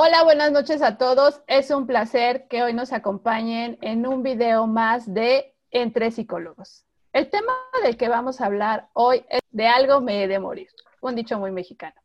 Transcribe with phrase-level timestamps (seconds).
[0.00, 1.42] Hola, buenas noches a todos.
[1.48, 6.86] Es un placer que hoy nos acompañen en un video más de Entre Psicólogos.
[7.12, 7.52] El tema
[7.82, 10.68] del que vamos a hablar hoy es de algo me he de morir,
[11.00, 12.00] un dicho muy mexicano.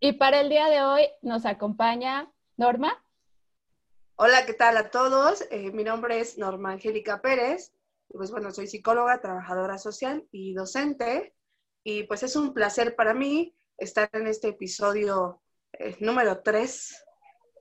[0.00, 3.00] Y para el día de hoy nos acompaña Norma.
[4.16, 5.44] Hola, ¿qué tal a todos?
[5.52, 7.72] Eh, mi nombre es Norma Angélica Pérez.
[8.08, 11.32] Pues bueno, soy psicóloga, trabajadora social y docente.
[11.84, 15.40] Y pues es un placer para mí estar en este episodio
[15.78, 17.03] eh, número 3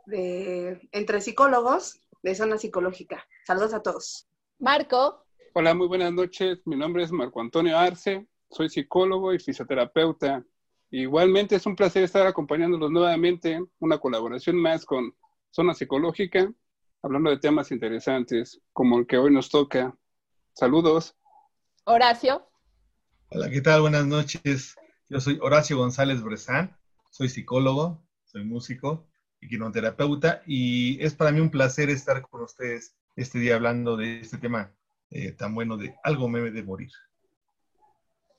[0.05, 3.25] de Entre Psicólogos de Zona Psicológica.
[3.45, 4.27] Saludos a todos.
[4.59, 5.25] Marco.
[5.53, 6.59] Hola, muy buenas noches.
[6.65, 8.27] Mi nombre es Marco Antonio Arce.
[8.49, 10.43] Soy psicólogo y fisioterapeuta.
[10.91, 15.13] Igualmente es un placer estar acompañándolos nuevamente, una colaboración más con
[15.49, 16.51] Zona Psicológica,
[17.01, 19.97] hablando de temas interesantes como el que hoy nos toca.
[20.53, 21.15] Saludos.
[21.85, 22.47] Horacio.
[23.29, 23.81] Hola, ¿qué tal?
[23.81, 24.75] Buenas noches.
[25.09, 26.77] Yo soy Horacio González Bresán,
[27.09, 29.07] soy psicólogo, soy músico
[29.43, 34.21] y quinoterapeuta y es para mí un placer estar con ustedes este día hablando de
[34.21, 34.71] este tema
[35.11, 36.91] eh, tan bueno de algo me de morir.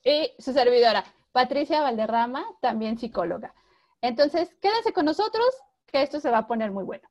[0.03, 3.53] Y su servidora, Patricia Valderrama, también psicóloga.
[4.01, 5.45] Entonces, quédense con nosotros,
[5.87, 7.07] que esto se va a poner muy bueno.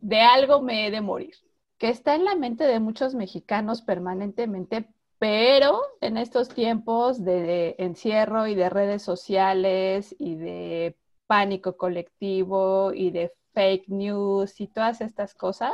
[0.00, 1.34] De algo me he de morir,
[1.78, 8.46] que está en la mente de muchos mexicanos permanentemente, pero en estos tiempos de encierro
[8.46, 10.96] y de redes sociales y de
[11.30, 15.70] pánico colectivo y de fake news y todas estas cosas,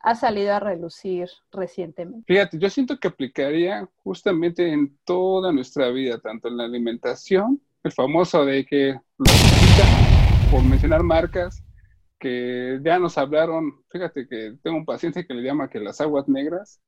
[0.00, 2.24] ha salido a relucir recientemente.
[2.26, 7.92] Fíjate, yo siento que aplicaría justamente en toda nuestra vida, tanto en la alimentación, el
[7.92, 8.98] famoso de que,
[10.50, 11.62] por mencionar marcas,
[12.18, 16.28] que ya nos hablaron, fíjate que tengo un paciente que le llama que las aguas
[16.28, 16.80] negras,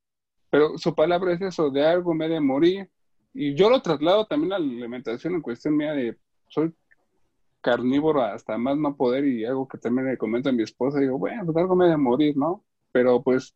[0.49, 2.89] pero su palabra es eso, de algo me de morir,
[3.33, 6.17] y yo lo traslado también a la alimentación en cuestión mía de,
[6.49, 6.73] soy
[7.63, 11.17] carnívoro hasta más no poder y algo que también le comento a mi esposa, digo,
[11.17, 12.63] bueno, pues algo me de morir, ¿no?
[12.93, 13.53] pero pues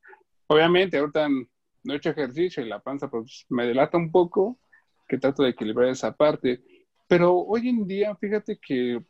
[0.47, 4.57] obviamente ahorita no he hecho ejercicio y la panza pues me delata un poco,
[5.07, 6.61] que trato de equilibrar esa parte,
[7.07, 9.01] pero hoy en día fíjate que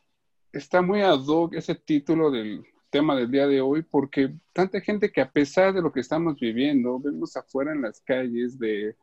[0.52, 5.12] está muy ad hoc ese título del tema del día de hoy porque tanta gente
[5.12, 8.96] que a pesar de lo que estamos viviendo, vemos afuera en las calles de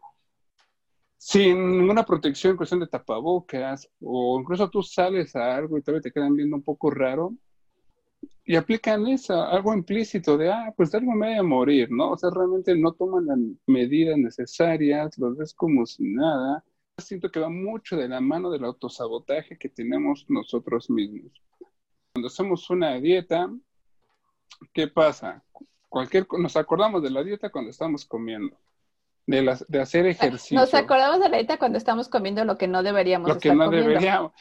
[1.27, 6.03] sin ninguna protección en cuestión de tapabocas o incluso tú sales a algo y todavía
[6.03, 7.33] te quedan viendo un poco raro,
[8.45, 12.11] y aplican eso, algo implícito de, ah, pues algo me voy a morir, ¿no?
[12.11, 16.63] O sea, realmente no toman las medidas necesarias, los ves como si nada.
[16.99, 21.33] Siento que va mucho de la mano del autosabotaje que tenemos nosotros mismos.
[22.13, 23.51] Cuando hacemos una dieta,
[24.75, 25.43] ¿qué pasa?
[25.89, 28.59] Cualquier, nos acordamos de la dieta cuando estamos comiendo,
[29.27, 30.59] de, las, de hacer ejercicio.
[30.59, 33.71] Nos acordamos de la dieta cuando estamos comiendo lo que no deberíamos Lo que no
[33.71, 34.33] deberíamos.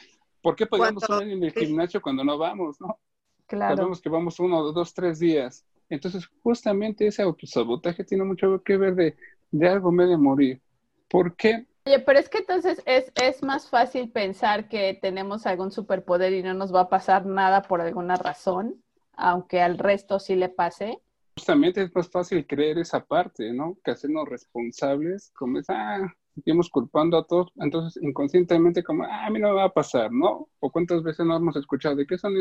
[0.42, 2.98] ¿Por qué podríamos comer en el gimnasio cuando no vamos, no?
[3.46, 3.76] Claro.
[3.76, 5.64] Sabemos que vamos uno, dos, tres días.
[5.88, 9.16] Entonces, justamente ese autosabotaje tiene mucho que ver de,
[9.50, 10.60] de algo medio morir.
[11.08, 11.66] ¿Por qué?
[11.86, 16.42] Oye, pero es que entonces es, es más fácil pensar que tenemos algún superpoder y
[16.42, 20.98] no nos va a pasar nada por alguna razón, aunque al resto sí le pase.
[21.36, 23.76] Justamente es más fácil creer esa parte, ¿no?
[23.84, 29.30] Que hacernos responsables, como es, ah, seguimos culpando a todos, entonces inconscientemente como, ah, a
[29.30, 30.48] mí no me va a pasar, ¿no?
[30.60, 32.34] O cuántas veces no hemos escuchado de qué son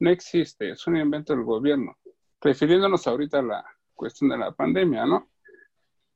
[0.00, 1.96] no existe, es un invento del gobierno,
[2.40, 3.64] refiriéndonos ahorita a la
[3.94, 5.28] cuestión de la pandemia, ¿no?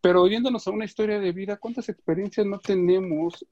[0.00, 3.44] Pero oyéndonos a una historia de vida, ¿cuántas experiencias no tenemos?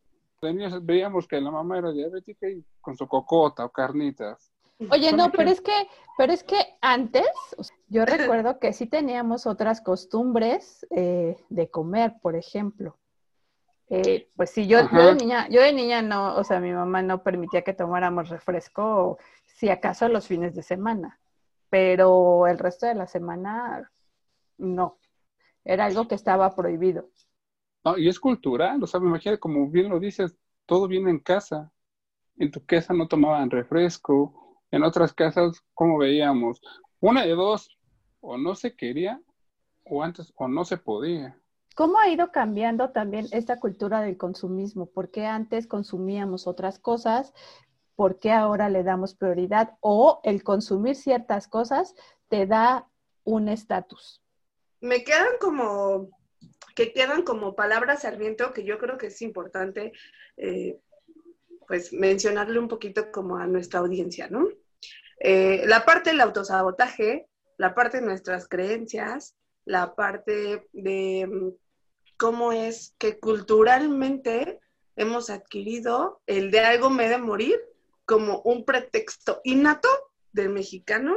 [0.82, 4.51] Veíamos que la mamá era diabética y con su cocota o carnitas.
[4.91, 7.26] Oye, no, pero es que, pero es que antes,
[7.88, 12.98] yo recuerdo que sí teníamos otras costumbres eh, de comer, por ejemplo.
[13.88, 17.03] Eh, pues sí, yo, yo, de niña, yo de niña no, o sea, mi mamá
[17.03, 21.20] no permitía que tomáramos refresco, si acaso los fines de semana,
[21.69, 23.91] pero el resto de la semana
[24.56, 24.99] no,
[25.62, 27.10] era algo que estaba prohibido.
[27.84, 31.19] No, y es cultural, o sea, me imagino, como bien lo dices, todo viene en
[31.19, 31.70] casa.
[32.38, 34.41] En tu casa no tomaban refresco,
[34.72, 36.60] en otras casas, como veíamos,
[36.98, 37.78] una de dos,
[38.20, 39.20] o no se quería,
[39.84, 41.38] o antes, o no se podía.
[41.76, 44.86] ¿Cómo ha ido cambiando también esta cultura del consumismo?
[44.86, 47.32] Porque antes consumíamos otras cosas,
[47.96, 49.76] ¿por qué ahora le damos prioridad?
[49.80, 51.94] O el consumir ciertas cosas
[52.28, 52.88] te da
[53.25, 54.22] un estatus.
[54.80, 56.10] Me quedan como,
[56.75, 59.92] que quedan como palabras al viento que yo creo que es importante,
[60.36, 60.78] eh,
[61.66, 64.48] pues mencionarle un poquito como a nuestra audiencia, ¿no?
[65.24, 71.50] Eh, la parte del autosabotaje, la parte de nuestras creencias, la parte de mm,
[72.16, 74.58] cómo es que culturalmente
[74.96, 77.60] hemos adquirido el de algo me de morir
[78.04, 79.88] como un pretexto innato
[80.32, 81.14] del mexicano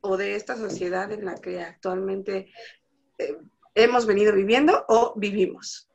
[0.00, 2.50] o de esta sociedad en la que actualmente
[3.18, 3.38] eh,
[3.76, 5.88] hemos venido viviendo o vivimos.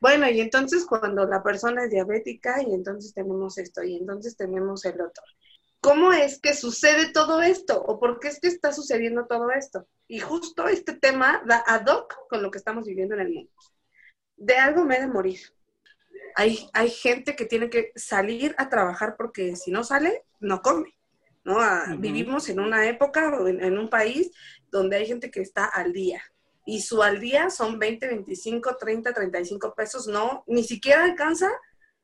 [0.00, 4.84] Bueno, y entonces cuando la persona es diabética y entonces tenemos esto y entonces tenemos
[4.84, 5.24] el otro.
[5.84, 7.78] ¿Cómo es que sucede todo esto?
[7.82, 9.86] ¿O por qué es que está sucediendo todo esto?
[10.08, 13.50] Y justo este tema da ad hoc con lo que estamos viviendo en el mundo.
[14.34, 15.40] De algo me he de morir.
[16.36, 20.96] Hay, hay gente que tiene que salir a trabajar porque si no sale, no come.
[21.44, 21.58] ¿no?
[21.98, 24.30] Vivimos en una época, en, en un país
[24.70, 26.22] donde hay gente que está al día,
[26.64, 31.50] y su al día son 20, 25, 30, 35 pesos, no, ni siquiera alcanza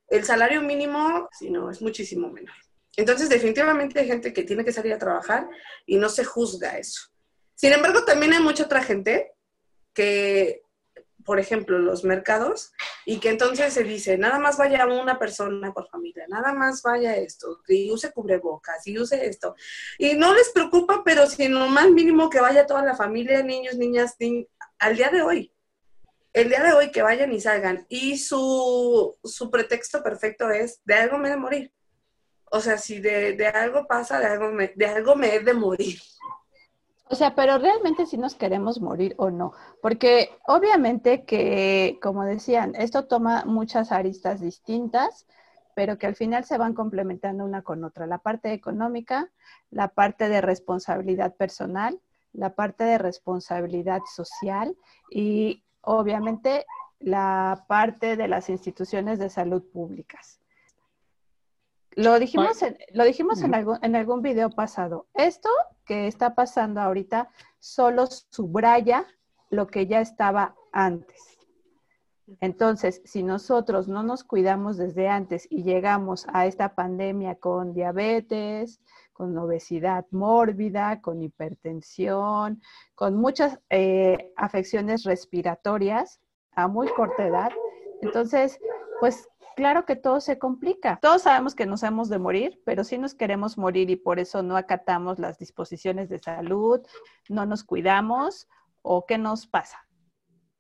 [0.09, 2.55] el salario mínimo, sino es muchísimo menor.
[2.97, 5.49] Entonces, definitivamente hay gente que tiene que salir a trabajar
[5.87, 7.11] y no se juzga eso.
[7.55, 9.33] Sin embargo, también hay mucha otra gente
[9.93, 10.63] que,
[11.25, 12.73] por ejemplo, los mercados,
[13.05, 17.17] y que entonces se dice, nada más vaya una persona por familia, nada más vaya
[17.17, 19.55] esto, y use cubrebocas, y use esto.
[19.99, 24.17] Y no les preocupa, pero si más mínimo que vaya toda la familia, niños, niñas,
[24.79, 25.53] al día de hoy.
[26.33, 27.87] El día de hoy que vayan y salgan.
[27.89, 31.73] Y su, su pretexto perfecto es, de algo me de morir.
[32.51, 35.55] O sea, si de, de algo pasa, de algo, me, de algo me he de
[35.55, 35.99] morir.
[37.09, 39.53] O sea, pero realmente si nos queremos morir o no,
[39.83, 45.27] porque obviamente que, como decían, esto toma muchas aristas distintas,
[45.75, 48.07] pero que al final se van complementando una con otra.
[48.07, 49.29] La parte económica,
[49.71, 52.01] la parte de responsabilidad personal,
[52.33, 54.77] la parte de responsabilidad social
[55.11, 56.65] y obviamente
[57.01, 60.40] la parte de las instituciones de salud públicas.
[61.97, 65.07] Lo dijimos, en, lo dijimos en, algún, en algún video pasado.
[65.15, 65.49] Esto
[65.85, 67.29] que está pasando ahorita
[67.59, 69.07] solo subraya
[69.51, 71.39] lo que ya estaba antes.
[72.41, 78.81] Entonces, si nosotros no nos cuidamos desde antes y llegamos a esta pandemia con diabetes,
[79.13, 82.63] con obesidad mórbida, con hipertensión,
[82.95, 86.21] con muchas eh, afecciones respiratorias
[86.53, 87.51] a muy corta edad,
[88.03, 88.59] entonces,
[88.99, 89.29] pues
[89.61, 90.99] claro que todo se complica.
[91.03, 94.43] Todos sabemos que nos hemos de morir, pero sí nos queremos morir y por eso
[94.43, 96.81] no acatamos las disposiciones de salud,
[97.29, 98.49] no nos cuidamos
[98.81, 99.87] o qué nos pasa.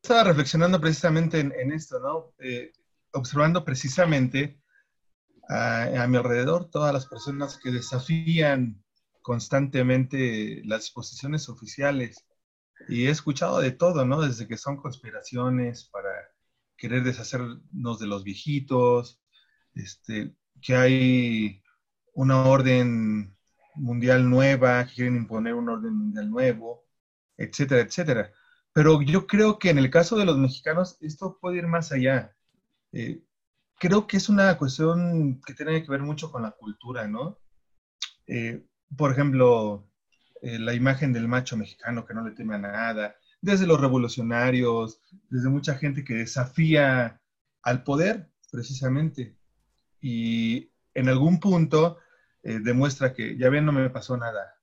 [0.02, 2.35] Estaba reflexionando precisamente en, esto, ¿no?
[2.41, 2.73] Eh,
[3.12, 4.61] observando precisamente
[5.49, 8.85] a, mi alrededor todas las personas que desafían
[9.23, 12.26] constantemente las disposiciones oficiales.
[12.87, 14.20] Y he escuchado de todo, ¿no?
[14.20, 16.10] Desde que son conspiraciones para
[16.81, 19.21] querer deshacernos de los viejitos,
[19.75, 21.62] este, que hay
[22.15, 23.37] una orden
[23.75, 26.87] mundial nueva, que quieren imponer un orden mundial nuevo,
[27.37, 28.32] etcétera, etcétera.
[28.73, 32.35] Pero yo creo que en el caso de los mexicanos esto puede ir más allá.
[32.93, 33.23] Eh,
[33.79, 37.38] creo que es una cuestión que tiene que ver mucho con la cultura, ¿no?
[38.26, 38.65] Eh,
[38.97, 39.87] por ejemplo,
[40.43, 45.00] eh, la imagen del macho mexicano que no le teme a nada, desde los revolucionarios,
[45.28, 47.20] desde mucha gente que desafía
[47.62, 49.37] al poder, precisamente.
[50.00, 51.98] Y en algún punto
[52.42, 54.54] eh, demuestra que, ya ven, no me pasó nada,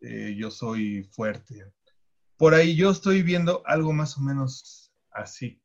[0.00, 1.72] eh, yo soy fuerte.
[2.36, 5.60] Por ahí yo estoy viendo algo más o menos así.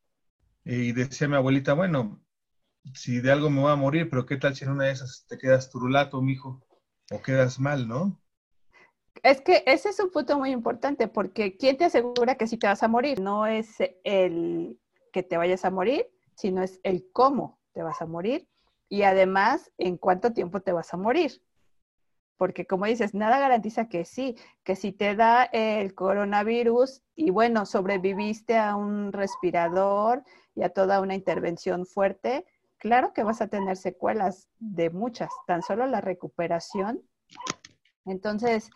[0.64, 2.24] y decía mi abuelita, bueno,
[2.94, 5.26] si de algo me voy a morir, pero ¿qué tal si en una de esas
[5.28, 6.66] te quedas turulato, mijo?
[7.10, 8.20] O quedas mal, ¿no?
[9.24, 12.66] Es que ese es un punto muy importante porque ¿quién te asegura que sí te
[12.66, 13.22] vas a morir?
[13.22, 14.78] No es el
[15.14, 18.46] que te vayas a morir, sino es el cómo te vas a morir
[18.90, 21.42] y además en cuánto tiempo te vas a morir.
[22.36, 27.64] Porque como dices, nada garantiza que sí, que si te da el coronavirus y bueno,
[27.64, 30.22] sobreviviste a un respirador
[30.54, 32.44] y a toda una intervención fuerte,
[32.76, 37.00] claro que vas a tener secuelas de muchas, tan solo la recuperación
[38.06, 38.70] entonces,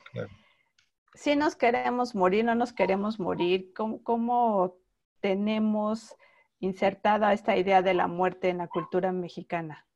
[1.15, 4.79] si nos queremos morir, no nos queremos morir, ¿cómo,
[5.21, 6.15] tenemos
[6.61, 9.87] insertada esta idea de la muerte en la cultura mexicana?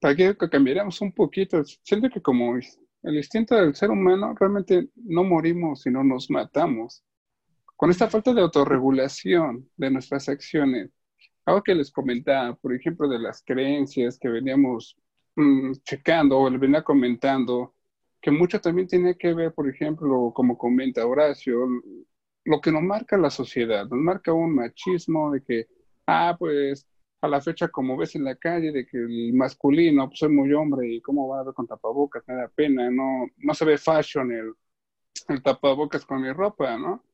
[0.00, 5.24] Para que cambiáramos un poquito, siento que como el instinto del ser humano, realmente no
[5.24, 7.04] morimos, sino nos matamos.
[7.76, 10.90] Con esta falta de autorregulación de nuestras acciones,
[11.44, 14.96] algo que les comentaba, por ejemplo, de las creencias que veníamos
[15.36, 17.75] mm, checando o les venía comentando,
[18.26, 21.68] que mucho también tiene que ver, por ejemplo, como comenta Horacio,
[22.44, 25.68] lo que nos marca la sociedad, nos marca un machismo de que,
[26.08, 26.88] ah, pues
[27.20, 30.52] a la fecha como ves en la calle, de que el masculino, pues soy muy
[30.54, 33.78] hombre y cómo va a ver con tapabocas, me da pena, no, no se ve
[33.78, 34.52] fashion el,
[35.28, 37.04] el tapabocas con mi ropa, ¿no?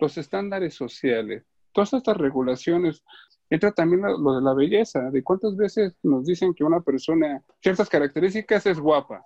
[0.00, 3.04] Los estándares sociales, todas estas regulaciones,
[3.50, 7.90] entra también lo de la belleza, de cuántas veces nos dicen que una persona, ciertas
[7.90, 9.22] características es guapa,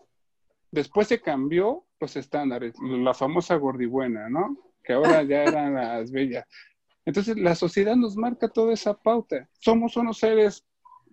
[0.71, 4.57] Después se cambió los estándares, la famosa gordibuena, ¿no?
[4.83, 6.47] Que ahora ya eran las bellas.
[7.05, 9.49] Entonces, la sociedad nos marca toda esa pauta.
[9.53, 10.65] Somos unos seres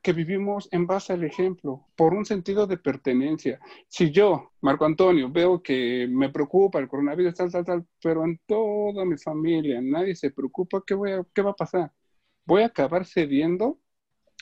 [0.01, 3.59] que vivimos en base al ejemplo, por un sentido de pertenencia.
[3.87, 8.39] Si yo, Marco Antonio, veo que me preocupa el coronavirus, tal, tal, tal, pero en
[8.45, 11.91] toda mi familia nadie se preocupa, ¿qué, voy a, qué va a pasar?
[12.45, 13.79] Voy a acabar cediendo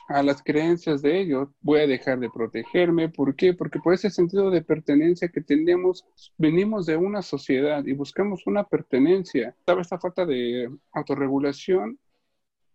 [0.07, 3.09] a las creencias de ellos, voy a dejar de protegerme.
[3.09, 3.53] ¿Por qué?
[3.53, 6.05] Porque por ese sentido de pertenencia que tenemos,
[6.37, 9.55] venimos de una sociedad y buscamos una pertenencia.
[9.65, 11.99] ¿Sabe esta falta de autorregulación?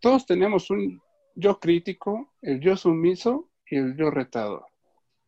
[0.00, 1.00] Todos tenemos un
[1.34, 4.64] yo crítico, el yo sumiso y el yo retador.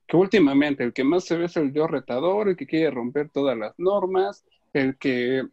[0.07, 3.31] Que últimamente el que más se ve es el yo retador, el que quiere romper
[3.31, 5.47] todas las normas, el que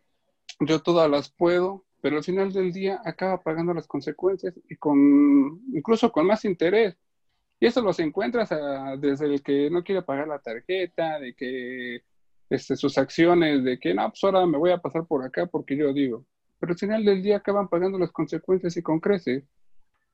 [0.59, 5.61] yo todas las puedo, pero al final del día acaba pagando las consecuencias y con
[5.73, 6.95] incluso con más interés.
[7.59, 8.49] Y eso los encuentras
[8.99, 12.03] desde el que no quiere pagar la tarjeta, de que
[12.49, 15.75] este, sus acciones, de que no, pues ahora me voy a pasar por acá porque
[15.75, 16.25] yo digo.
[16.59, 19.43] Pero al final del día acaban pagando las consecuencias y con creces.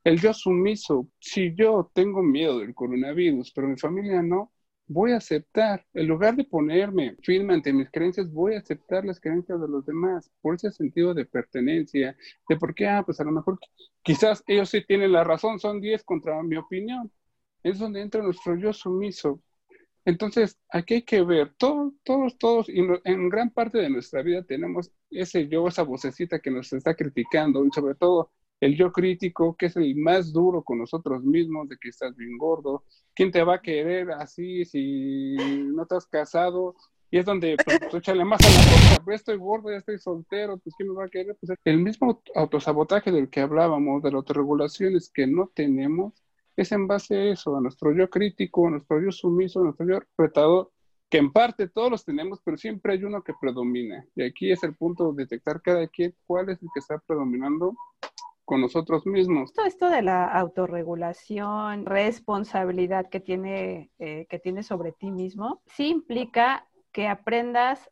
[0.04, 4.52] El yo sumiso, si yo tengo miedo del coronavirus, pero mi familia no,
[4.88, 9.20] voy a aceptar, en lugar de ponerme firme ante mis creencias, voy a aceptar las
[9.20, 12.16] creencias de los demás, por ese sentido de pertenencia,
[12.48, 13.60] de por qué, ah, pues a lo mejor
[14.04, 17.12] quizás ellos sí tienen la razón, son 10 contra mi opinión.
[17.64, 19.42] Es donde entra nuestro yo sumiso.
[20.06, 24.44] Entonces, aquí hay que ver, todos, todos, todos, y en gran parte de nuestra vida
[24.44, 29.56] tenemos ese yo, esa vocecita que nos está criticando, y sobre todo el yo crítico,
[29.56, 32.84] que es el más duro con nosotros mismos, de que estás bien gordo,
[33.14, 36.76] ¿quién te va a querer así si no has casado?
[37.12, 40.58] Y es donde, pues, échale más a la cosa, pues estoy gordo, ya estoy soltero,
[40.58, 41.38] pues ¿quién me va a querer?
[41.40, 46.14] Pues el mismo autosabotaje del que hablábamos, de las autorregulaciones que no tenemos,
[46.56, 49.88] es en base a eso, a nuestro yo crítico, a nuestro yo sumiso, a nuestro
[49.88, 50.72] yo retador,
[51.10, 54.06] que en parte todos los tenemos, pero siempre hay uno que predomina.
[54.16, 57.76] Y aquí es el punto de detectar cada quien cuál es el que está predominando
[58.46, 59.52] con nosotros mismos.
[59.54, 65.90] Todo esto de la autorregulación, responsabilidad que tiene, eh, que tiene sobre ti mismo, sí
[65.90, 67.92] implica que aprendas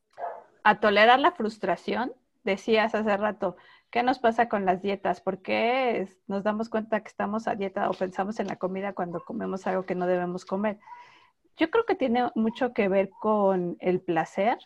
[0.64, 2.14] a tolerar la frustración.
[2.44, 3.58] Decías hace rato,
[3.90, 5.22] ¿qué nos pasa con las dietas?
[5.22, 9.24] ¿Por qué nos damos cuenta que estamos a dieta o pensamos en la comida cuando
[9.26, 10.80] comemos algo que no debemos comer?
[11.58, 14.58] Yo creo que tiene mucho que ver con el placer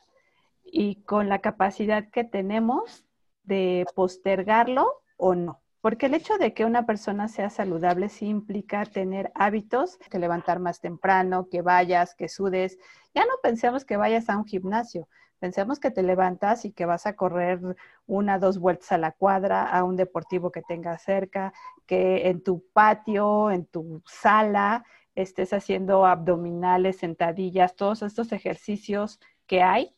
[0.63, 3.05] y con la capacidad que tenemos
[3.43, 5.61] de postergarlo o no.
[5.81, 10.59] Porque el hecho de que una persona sea saludable sí implica tener hábitos, que levantar
[10.59, 12.77] más temprano, que vayas, que sudes.
[13.13, 15.07] Ya no pensemos que vayas a un gimnasio,
[15.39, 17.59] pensemos que te levantas y que vas a correr
[18.07, 21.53] una, dos vueltas a la cuadra, a un deportivo que tengas cerca,
[21.85, 24.83] que en tu patio, en tu sala,
[25.15, 29.95] estés haciendo abdominales, sentadillas, todos estos ejercicios que hay,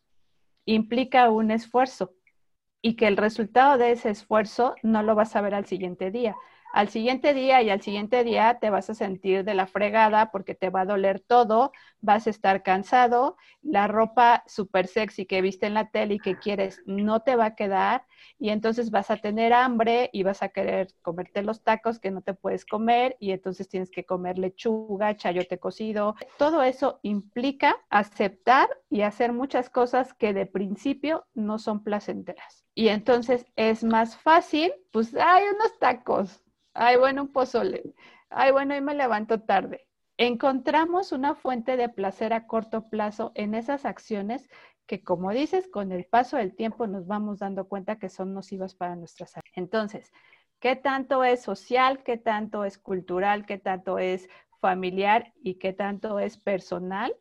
[0.66, 2.14] implica un esfuerzo
[2.82, 6.36] y que el resultado de ese esfuerzo no lo vas a ver al siguiente día.
[6.72, 10.54] Al siguiente día y al siguiente día te vas a sentir de la fregada porque
[10.54, 15.66] te va a doler todo, vas a estar cansado, la ropa súper sexy que viste
[15.66, 18.06] en la tele y que quieres no te va a quedar
[18.38, 22.22] y entonces vas a tener hambre y vas a querer comerte los tacos que no
[22.22, 26.16] te puedes comer y entonces tienes que comer lechuga, chayote cocido.
[26.38, 32.69] Todo eso implica aceptar y hacer muchas cosas que de principio no son placenteras.
[32.80, 37.94] Y entonces es más fácil, pues hay unos tacos, ay, bueno, un pozole,
[38.30, 39.86] ay, bueno, hoy me levanto tarde.
[40.16, 44.50] Encontramos una fuente de placer a corto plazo en esas acciones
[44.86, 48.76] que, como dices, con el paso del tiempo nos vamos dando cuenta que son nocivas
[48.76, 49.44] para nuestra salud.
[49.56, 50.14] Entonces,
[50.62, 54.30] ¿qué tanto es social, qué tanto es cultural, qué tanto es
[54.62, 57.14] familiar y qué tanto es personal?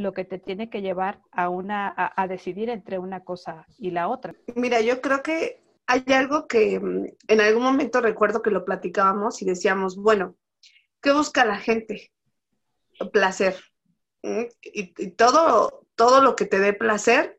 [0.00, 4.08] Lo que te tiene que llevar a una a decidir entre una cosa y la
[4.08, 4.34] otra.
[4.54, 9.42] Mira, yo creo que hay algo que mm, en algún momento recuerdo que lo platicábamos
[9.42, 10.36] y decíamos, bueno,
[11.02, 12.12] ¿qué busca la gente?
[13.12, 13.56] Placer.
[14.62, 17.38] Y, todo, todo lo que te dé placer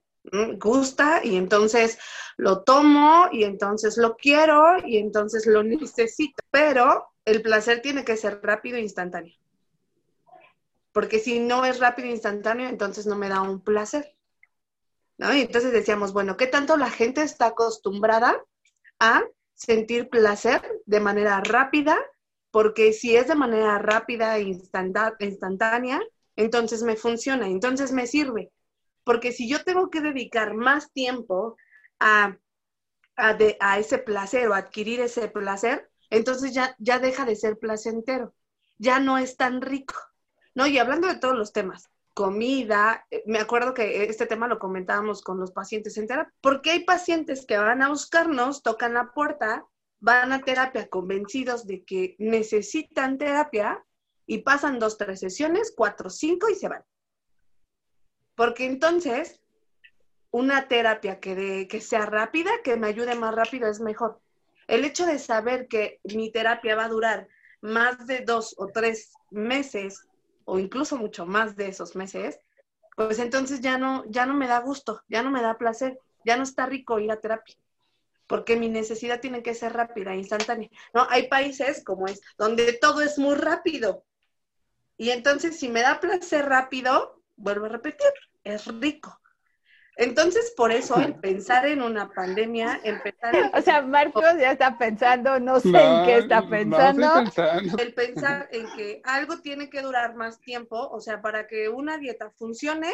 [0.60, 1.98] gusta y entonces
[2.38, 6.44] lo tomo y entonces lo quiero y entonces lo necesito.
[6.52, 9.36] Pero el placer tiene que ser rápido e instantáneo.
[10.92, 14.16] Porque si no es rápido e instantáneo, entonces no me da un placer.
[15.18, 18.44] Y entonces decíamos, bueno, ¿qué tanto la gente está acostumbrada
[19.00, 21.98] a sentir placer de manera rápida?
[22.50, 26.02] Porque si es de manera rápida e instantánea,
[26.36, 28.52] entonces me funciona, entonces me sirve.
[29.04, 31.56] Porque si yo tengo que dedicar más tiempo
[32.00, 32.38] a,
[33.16, 38.34] a, ese placer o adquirir ese placer, entonces ya, ya deja de ser placentero,
[38.80, 39.96] ya no es tan rico.
[40.56, 40.68] ¿No?
[40.68, 43.06] Y hablando de todos los temas, comida.
[43.10, 46.84] Eh, Me acuerdo que este tema lo comentábamos con los pacientes en terapia, porque hay
[46.84, 49.66] pacientes que van a buscarnos, tocan la puerta,
[50.00, 53.84] van a terapia convencidos de que necesitan terapia
[54.26, 56.84] y pasan dos, tres sesiones, cuatro, cinco y se van.
[58.36, 59.42] Porque entonces,
[60.32, 64.20] una terapia que, de- que sea rápida, que me ayude más rápido, es mejor.
[64.68, 67.28] El hecho de saber que mi terapia va a durar
[67.62, 70.08] más de dos o tres meses,
[70.46, 72.40] o incluso mucho más de esos meses,
[72.96, 76.38] pues entonces ya no, ya no me da gusto, ya no me da placer, ya
[76.38, 77.56] no está rico ir a terapia.
[78.28, 80.70] Porque mi necesidad tiene que ser rápida, instantánea.
[80.94, 84.06] No, hay países como es, donde todo es muy rápido.
[84.98, 88.12] Y entonces, si me da placer rápido, vuelvo a repetir,
[88.44, 89.21] es rico.
[90.02, 94.78] Entonces, por eso, el pensar en una pandemia, empezar en- O sea, Marcos ya está
[94.78, 97.14] pensando, no sé en qué está pensando.
[97.24, 97.78] pensando.
[97.78, 101.98] el pensar en que algo tiene que durar más tiempo, o sea, para que una
[102.00, 102.92] dieta funcione,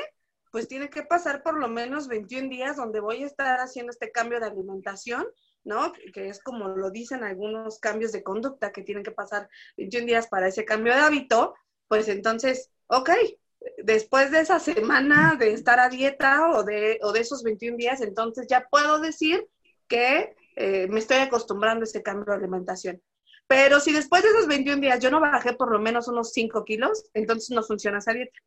[0.52, 4.12] pues tiene que pasar por lo menos 21 días donde voy a estar haciendo este
[4.12, 5.26] cambio de alimentación,
[5.64, 5.94] ¿no?
[6.14, 10.28] Que es como lo dicen algunos cambios de conducta que tienen que pasar 21 días
[10.28, 11.54] para ese cambio de hábito,
[11.88, 13.12] pues entonces, ok,
[13.78, 18.02] después de esa semana de estar a dieta o de, o de esos 21 días,
[18.02, 19.48] entonces ya puedo decir
[19.88, 23.02] que eh, me estoy acostumbrando a ese cambio de alimentación.
[23.48, 26.66] Pero si después de esos 21 días yo no bajé por lo menos unos 5
[26.66, 28.38] kilos, entonces no funciona esa dieta.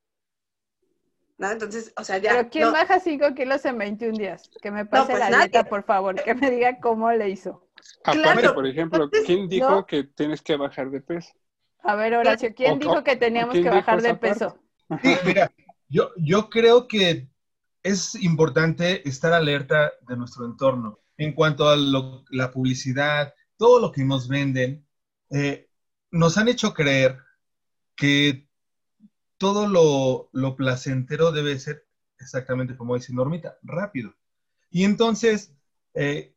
[1.39, 1.51] ¿No?
[1.51, 2.33] Entonces, o sea, ya.
[2.37, 4.51] Pero ¿quién no- baja 5 kilos en 21 días?
[4.61, 5.49] Que me pase pues la nadie.
[5.49, 7.67] dieta, por favor, que me diga cómo le hizo.
[8.05, 8.55] Aparte, Claro.
[8.55, 9.87] por ejemplo, ¿quién dijo ¿no?
[9.87, 11.31] que tienes que bajar de peso?
[11.83, 14.59] A ver, Horacio, ¿quién O- dijo que teníamos ¿quién que bajar de peso?
[14.99, 15.53] Sí, mira,
[15.89, 17.29] yo, yo creo que
[17.83, 23.93] es importante estar alerta de nuestro entorno en cuanto a lo- la publicidad, todo lo
[23.93, 24.87] que nos venden.
[25.33, 25.69] eh,
[26.11, 27.17] nos han hecho creer
[27.97, 28.49] que
[29.39, 31.87] todo lo, lo placentero debe ser
[32.19, 34.15] exactamente como dice Normita, rápido.
[34.71, 35.55] Y entonces
[35.95, 36.35] eh,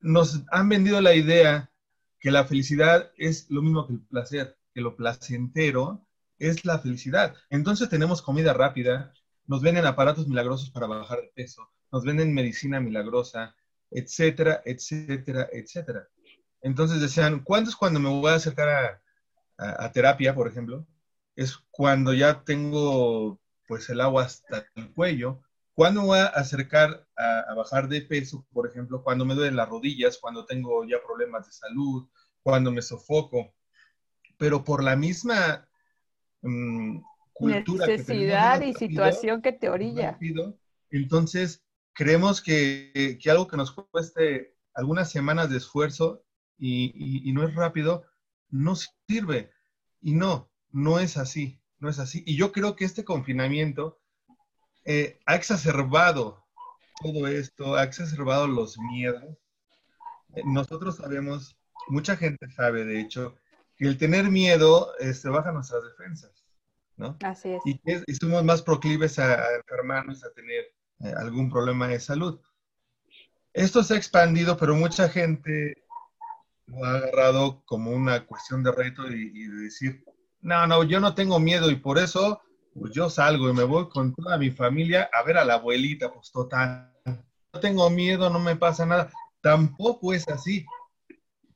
[0.00, 1.72] nos han vendido la idea
[2.20, 6.07] que la felicidad es lo mismo que el placer, que lo placentero
[6.38, 7.34] es la felicidad.
[7.50, 9.12] Entonces tenemos comida rápida,
[9.46, 13.54] nos venden aparatos milagrosos para bajar de peso, nos venden medicina milagrosa,
[13.90, 16.08] etcétera, etcétera, etcétera.
[16.60, 19.00] Entonces decían, ¿cuándo es cuando me voy a acercar
[19.56, 20.86] a, terapia, por ejemplo?
[21.34, 25.42] Es cuando ya tengo pues el agua hasta el cuello.
[25.74, 29.02] ¿Cuándo voy a acercar a, a bajar de peso, por ejemplo?
[29.04, 32.08] Cuando me duelen las rodillas, cuando tengo ya problemas de salud,
[32.42, 33.54] cuando me sofoco.
[34.36, 35.67] Pero por la misma
[36.42, 37.00] mm,
[37.32, 40.18] cultura que Necesidad y situación que te orilla.
[40.18, 40.58] rápido,
[40.90, 46.24] entonces creemos que, que algo que nos cueste algunas semanas de esfuerzo
[46.58, 48.04] y, y- y no es rápido,
[48.50, 48.74] no
[49.08, 49.50] sirve.
[50.00, 52.22] Y no, no es así, no es así.
[52.26, 53.98] Y yo creo que este confinamiento
[54.84, 56.44] eh, ha exacerbado
[57.02, 59.24] todo esto, ha exacerbado los miedos.
[60.34, 61.56] Eh, Nosotros sabemos,
[61.88, 63.36] mucha gente sabe, de hecho,
[63.78, 66.44] que el tener miedo este, baja nuestras defensas,
[66.96, 67.16] ¿no?
[67.22, 67.62] Así es.
[67.64, 70.64] y que somos más proclives a, a enfermarnos, a tener
[71.00, 72.40] eh, algún problema de salud.
[73.52, 75.84] Esto se ha expandido, pero mucha gente
[76.66, 80.04] lo ha agarrado como una cuestión de reto y, y de decir,
[80.40, 82.42] no, no, yo no tengo miedo y por eso
[82.78, 86.12] pues yo salgo y me voy con toda mi familia a ver a la abuelita,
[86.12, 86.92] pues total.
[87.04, 89.10] No tengo miedo, no me pasa nada.
[89.40, 90.64] Tampoco es así.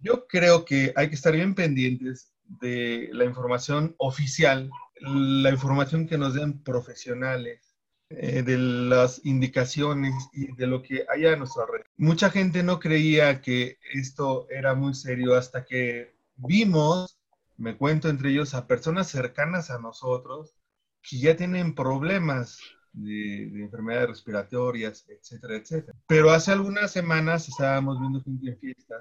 [0.02, 6.18] Yo creo que hay que estar bien pendientes de la información oficial, la información que
[6.18, 7.72] nos den profesionales,
[8.10, 11.86] eh, de las indicaciones y de lo que haya a nuestro alrededor.
[11.96, 17.18] Mucha gente no creía que esto era muy serio hasta que vimos,
[17.56, 20.54] me cuento entre ellos, a personas cercanas a nosotros
[21.00, 22.58] que ya tienen problemas
[22.92, 25.96] de, de enfermedades respiratorias, etcétera, etcétera.
[26.06, 29.00] Pero hace algunas semanas estábamos viendo gente en fiestas,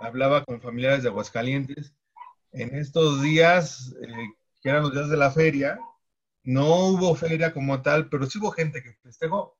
[0.00, 1.94] hablaba con familiares de Aguascalientes.
[2.52, 4.06] En estos días, eh,
[4.62, 5.78] que eran los días de la feria,
[6.42, 9.56] no hubo feria como tal, pero sí hubo gente que festejó,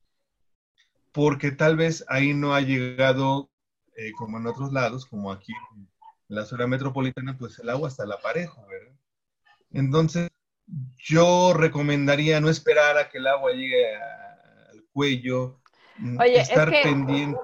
[1.12, 3.50] porque tal vez ahí no ha llegado,
[3.96, 5.88] eh, como en otros lados, como aquí en
[6.28, 8.94] la zona metropolitana, pues el agua hasta la pareja, ¿verdad?
[9.72, 10.30] Entonces,
[10.96, 15.60] yo recomendaría no esperar a que el agua llegue a- al cuello,
[15.98, 17.38] mm, Oye, es estar que- pendiente.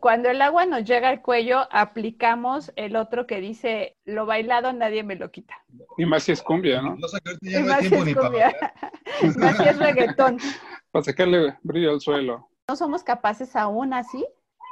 [0.00, 5.02] Cuando el agua nos llega al cuello, aplicamos el otro que dice, lo bailado nadie
[5.02, 5.62] me lo quita.
[5.98, 6.96] Y más si es cumbia, ¿no?
[6.96, 7.06] No
[7.42, 8.56] Y ya no más hay si es ni cumbia.
[9.36, 10.38] Más si es reggaetón.
[10.90, 12.48] Para sacarle brillo al suelo.
[12.68, 14.26] No somos capaces aún así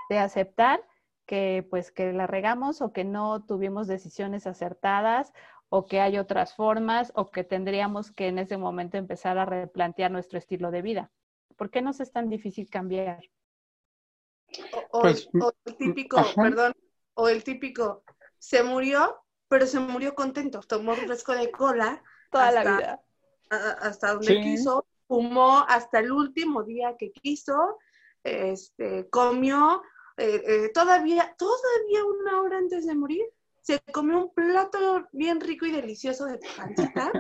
[0.09, 0.81] de aceptar
[1.27, 5.35] que pues que la regamos o que no tuvimos decisiones acertadas
[5.69, 10.11] o que hay otras formas o que tendríamos que en ese momento empezar a replantear
[10.11, 11.11] nuestro estilo de vida.
[11.57, 13.21] ¿Por qué nos es tan difícil cambiar?
[14.93, 16.43] O, Pues, el, o el típico, ajá.
[16.43, 16.75] perdón,
[17.15, 18.03] o el típico,
[18.39, 19.17] se murió,
[19.49, 23.01] pero se murió contento, tomó refresco de cola Toda la Hasta- vida.
[23.51, 24.41] a- hasta donde Sí.
[24.43, 27.79] quiso, fumó hasta el último día que quiso,
[28.23, 29.83] este, comió,
[30.19, 33.25] eh, eh, todavía, todavía una hora antes de morir,
[33.63, 37.11] se comió un plato bien rico y delicioso de pancita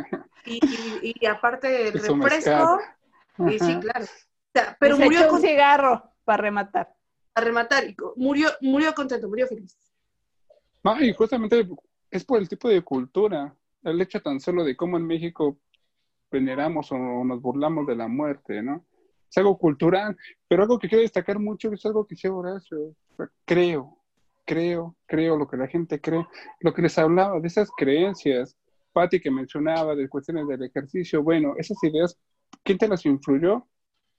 [0.44, 2.80] y, y- y aparte el refresco,
[3.50, 4.04] y sí, claro.
[4.04, 6.94] O sea, pero Y se murió echó con, un cigarro para rematar.
[7.38, 9.76] A rematar, y murió, murió contento, murió feliz.
[10.84, 11.66] No, y justamente
[12.10, 15.58] es por el tipo de cultura, el hecho tan solo de cómo en México
[16.30, 18.84] veneramos o nos burlamos de la muerte, ¿no?
[19.28, 22.94] Es algo cultural, pero algo que quiero destacar mucho es algo que decía Horacio.
[23.44, 23.98] Creo,
[24.44, 26.26] creo, creo lo que la gente cree,
[26.60, 28.56] lo que les hablaba de esas creencias,
[28.92, 32.18] Patti que mencionaba de cuestiones del ejercicio, bueno, esas ideas,
[32.62, 33.66] ¿quién te las influyó?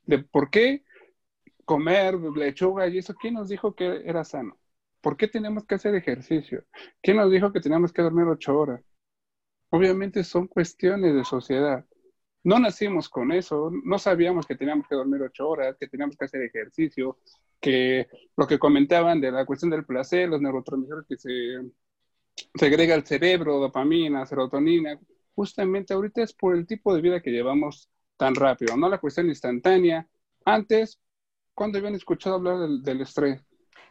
[0.06, 0.84] ¿De por qué
[1.70, 3.14] comer lechuga y eso?
[3.14, 4.58] ¿Quién nos dijo que era sano?
[5.02, 6.66] ¿Por qué tenemos que hacer ejercicio?
[7.00, 8.82] ¿Quién nos dijo que teníamos que dormir ocho horas?
[9.70, 11.86] Obviamente son cuestiones de sociedad.
[12.44, 16.26] No nacimos con eso, no sabíamos que teníamos que dormir ocho horas, que teníamos que
[16.26, 17.20] hacer ejercicio,
[17.62, 21.30] que lo que comentaban de la cuestión del placer, los neurotransmisores que se
[22.56, 25.00] segrega el cerebro, dopamina, serotonina,
[25.36, 29.28] justamente ahorita es por el tipo de vida que llevamos tan rápido, no la cuestión
[29.28, 30.08] instantánea.
[30.46, 31.00] Antes,
[31.60, 33.42] ¿cuándo habían escuchado hablar del, del estrés?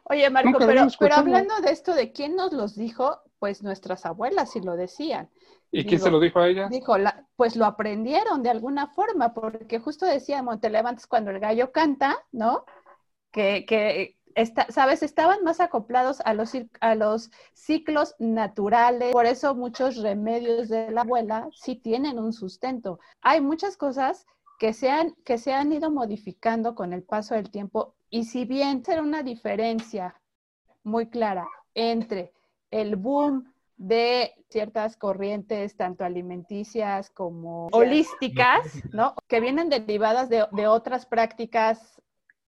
[0.05, 3.21] Oye, Marco, pero, hablando de esto, ¿de quién nos los dijo?
[3.39, 5.31] Pues nuestras abuelas sí lo decían.
[5.71, 6.71] ¿Y quién se lo dijo a ellas?
[6.71, 11.39] Dijo, la- pues lo aprendieron de alguna forma, porque justo decíamos, te levantas cuando el
[11.41, 12.65] gallo canta, ¿no?
[13.31, 19.55] Que, que está- sabes, estaban más acoplados a los, a los ciclos naturales, por eso
[19.55, 22.99] muchos remedios de la abuela sí tienen un sustento.
[23.21, 24.27] Hay muchas cosas
[24.59, 28.45] que se han, que se han ido modificando con el paso del tiempo y si
[28.45, 30.21] bien será una diferencia
[30.83, 32.33] muy clara entre
[32.71, 39.15] el boom de ciertas corrientes, tanto alimenticias como holísticas, ¿no?
[39.29, 42.03] Que vienen derivadas de, de otras prácticas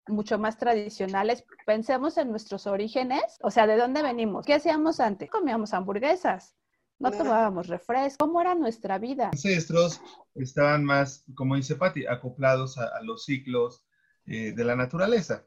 [0.07, 1.45] mucho más tradicionales.
[1.64, 4.45] Pensemos en nuestros orígenes, o sea, ¿de dónde venimos?
[4.45, 5.31] ¿Qué hacíamos antes?
[5.31, 6.55] Comíamos hamburguesas,
[6.98, 8.26] no tomábamos refresco.
[8.26, 9.28] ¿Cómo era nuestra vida?
[9.28, 10.00] ancestros
[10.35, 13.85] estaban más, como dice Patti, acoplados a, a los ciclos
[14.26, 15.46] eh, de la naturaleza.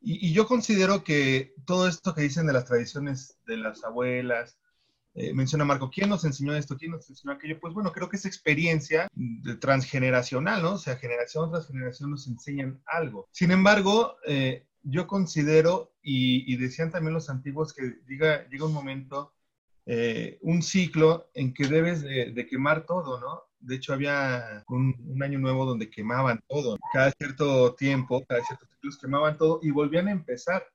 [0.00, 4.58] Y, y yo considero que todo esto que dicen de las tradiciones de las abuelas,
[5.14, 6.76] eh, menciona Marco, ¿quién nos enseñó esto?
[6.76, 7.60] ¿Quién nos enseñó aquello?
[7.60, 10.72] Pues bueno, creo que es experiencia de transgeneracional, ¿no?
[10.72, 13.28] O sea, generación tras generación nos enseñan algo.
[13.30, 18.72] Sin embargo, eh, yo considero, y, y decían también los antiguos, que llega, llega un
[18.72, 19.33] momento
[19.86, 23.42] eh, un ciclo en que debes de, de quemar todo, ¿no?
[23.60, 26.76] De hecho, había un, un año nuevo donde quemaban todo.
[26.92, 30.66] Cada cierto tiempo, cada ciertos ciclos quemaban todo y volvían a empezar.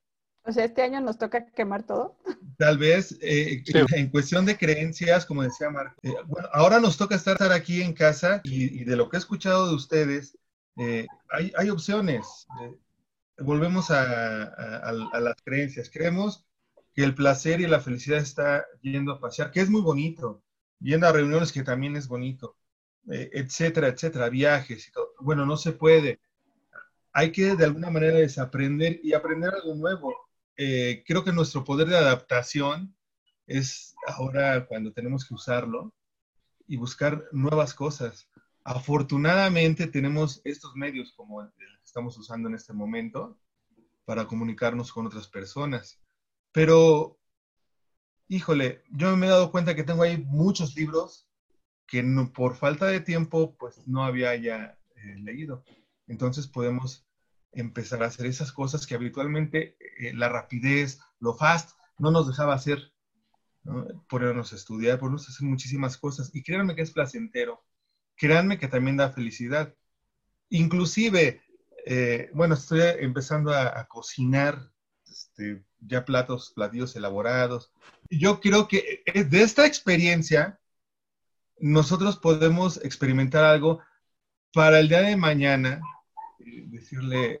[0.42, 2.16] O sea, este año nos toca quemar todo.
[2.56, 3.72] Tal vez eh, Sí.
[3.94, 7.82] en cuestión de creencias, como decía Marco, eh, bueno, ahora nos toca estar estar aquí
[7.82, 10.36] en casa y, y de lo que he escuchado de ustedes,
[10.76, 12.46] eh, hay, hay opciones.
[12.62, 12.74] Eh,
[13.38, 15.90] volvemos a, a- a- a las creencias.
[15.90, 16.46] Creemos
[16.94, 20.42] que el placer y la felicidad está yendo a pasear, que es muy bonito,
[20.80, 22.56] yendo a reuniones que también es bonito,
[23.10, 25.14] eh, etcétera, etcétera, viajes y todo.
[25.20, 26.20] Bueno, no se puede.
[27.12, 30.14] Hay que de alguna manera desaprender y aprender algo nuevo.
[30.56, 32.94] Eh, creo que nuestro poder de adaptación
[33.46, 35.92] es ahora cuando tenemos que usarlo
[36.66, 38.28] y buscar nuevas cosas.
[38.62, 43.38] Afortunadamente tenemos estos medios como el que estamos usando en este momento
[44.04, 45.99] para comunicarnos con otras personas.
[46.52, 47.18] Pero,
[48.28, 51.28] híjole, yo me he dado cuenta que tengo ahí muchos libros
[51.86, 55.64] que por falta de tiempo pues no había ya eh, leído.
[56.06, 57.04] Entonces podemos
[57.52, 62.54] empezar a hacer esas cosas que habitualmente eh, la rapidez, lo fast, no nos dejaba
[62.54, 62.92] hacer.
[63.64, 63.86] ¿no?
[64.08, 66.30] Ponernos a estudiar, ponernos a hacer muchísimas cosas.
[66.32, 67.64] Y créanme que es placentero.
[68.16, 69.74] Créanme que también da felicidad.
[70.48, 71.42] Inclusive,
[71.86, 74.72] eh, bueno, estoy empezando a, a cocinar
[75.06, 77.70] este, ya platos, platillos elaborados.
[78.10, 80.58] Yo creo que eh, de esta experiencia
[81.58, 83.80] nosotros podemos experimentar algo
[84.52, 85.80] para el día de mañana,
[86.40, 87.40] eh, decirle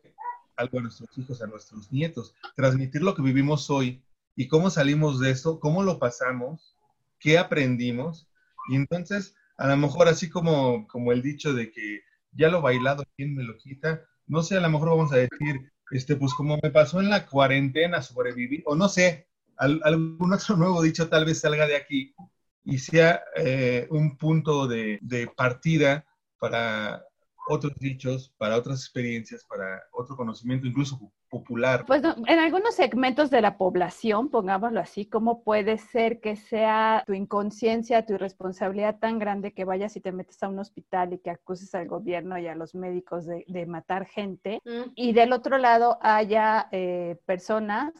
[0.56, 4.02] algo a nuestros hijos, a nuestros nietos, transmitir lo que vivimos hoy
[4.36, 6.76] y cómo salimos de esto, cómo lo pasamos,
[7.18, 8.28] qué aprendimos.
[8.68, 13.04] Y entonces, a lo mejor así como, como el dicho de que ya lo bailado,
[13.16, 14.02] ¿quién me lo quita?
[14.26, 17.26] No sé, a lo mejor vamos a decir, este, pues como me pasó en la
[17.26, 22.14] cuarentena, sobreviví, o no sé, al- algún otro nuevo dicho tal vez salga de aquí
[22.64, 26.06] y sea eh, un punto de, de partida
[26.38, 27.04] para
[27.48, 30.98] otros dichos, para otras experiencias, para otro conocimiento, incluso
[31.50, 31.84] popular.
[31.84, 37.12] Pues en algunos segmentos de la población, pongámoslo así, ¿cómo puede ser que sea tu
[37.12, 41.30] inconsciencia, tu irresponsabilidad tan grande que vayas y te metes a un hospital y que
[41.30, 44.60] acuses al gobierno y a los médicos de, matar gente?
[44.64, 44.92] Mm.
[44.94, 47.92] Y del otro lado haya eh, personas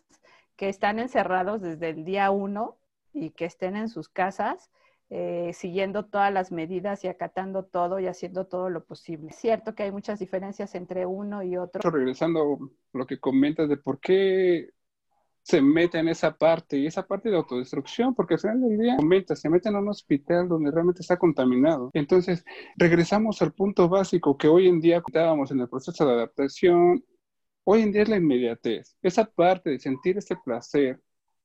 [0.57, 2.77] que están encerrados desde el día uno
[3.13, 4.71] y que estén en sus casas
[5.13, 9.31] eh, siguiendo todas las medidas y acatando todo y haciendo todo lo posible.
[9.31, 11.91] Es cierto que hay muchas diferencias entre uno y otro.
[11.91, 12.41] Regresando
[12.95, 14.71] a lo que comentas de por qué
[15.43, 18.97] se mete en esa parte y esa parte de autodestrucción, porque al final del día
[18.97, 21.91] comenta, se meten a un hospital donde realmente está contaminado.
[21.93, 22.45] Entonces,
[22.77, 27.05] regresamos al punto básico que hoy en día estábamos en el proceso de adaptación,
[27.65, 31.01] hoy en día es la inmediatez, esa parte de sentir ese placer,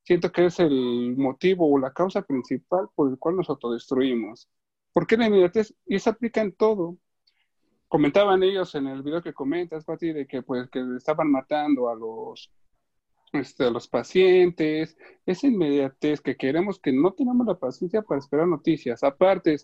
[0.05, 4.47] siento que es el motivo o la causa principal por el cual nos autodestruimos.
[4.93, 5.73] ¿Por qué la inmediatez?
[5.85, 6.97] Y eso aplica en todo.
[7.87, 11.95] Comentaban ellos en el video que comentas, Pati, de que pues que estaban matando a
[11.95, 12.51] los
[13.33, 18.47] este, a los pacientes, esa inmediatez que queremos que no tenemos la paciencia para esperar
[18.47, 19.03] noticias.
[19.03, 19.57] Aparte,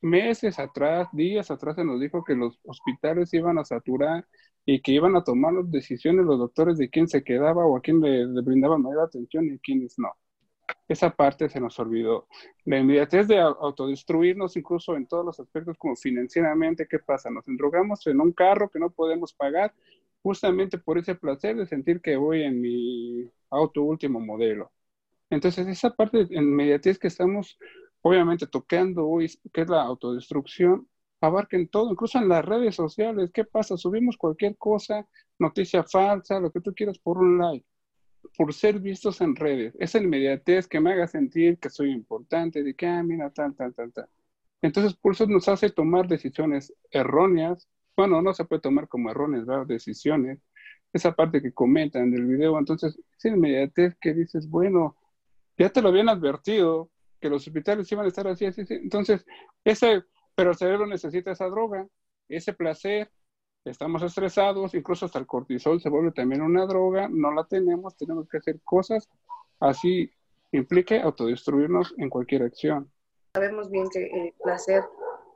[0.00, 4.26] meses atrás, días atrás se nos dijo que los hospitales iban a saturar
[4.64, 7.80] y que iban a tomar las decisiones los doctores de quién se quedaba o a
[7.80, 10.12] quién le, brindaba mayor atención y a quiénes no.
[10.88, 12.28] Esa parte se nos olvidó.
[12.64, 17.30] La inmediatez de autodestruirnos incluso en todos los aspectos como financieramente, ¿qué pasa?
[17.30, 19.74] Nos endrogamos en un carro que no podemos pagar
[20.22, 24.70] justamente por ese placer de sentir que voy en mi auto último modelo.
[25.30, 27.56] Entonces, esa parte de inmediatez que estamos
[28.02, 30.88] obviamente tocando hoy, que es la autodestrucción,
[31.20, 33.30] abarquen todo, incluso en las redes sociales.
[33.32, 33.76] ¿Qué pasa?
[33.76, 35.06] Subimos cualquier cosa,
[35.38, 37.66] noticia falsa, lo que tú quieras por un like,
[38.36, 39.74] por ser vistos en redes.
[39.78, 43.74] Esa inmediatez que me haga sentir que soy importante, de que, ah, mira, tal, tal,
[43.74, 44.08] tal, tal.
[44.62, 47.68] Entonces, por eso nos hace tomar decisiones erróneas.
[47.96, 49.66] Bueno, no se puede tomar como erróneas, ¿verdad?
[49.66, 50.38] Decisiones.
[50.92, 52.58] Esa parte que comentan del video.
[52.58, 54.96] Entonces, esa inmediatez que dices, bueno,
[55.56, 58.74] ya te lo habían advertido, que los hospitales iban a estar así, así, así.
[58.74, 59.24] Entonces,
[59.64, 60.04] ese
[60.40, 61.86] pero el cerebro necesita esa droga,
[62.26, 63.10] ese placer,
[63.62, 68.26] estamos estresados, incluso hasta el cortisol se vuelve también una droga, no la tenemos, tenemos
[68.26, 69.06] que hacer cosas,
[69.58, 70.10] así
[70.52, 72.90] implique autodestruirnos en cualquier acción.
[73.34, 74.82] Sabemos bien que el placer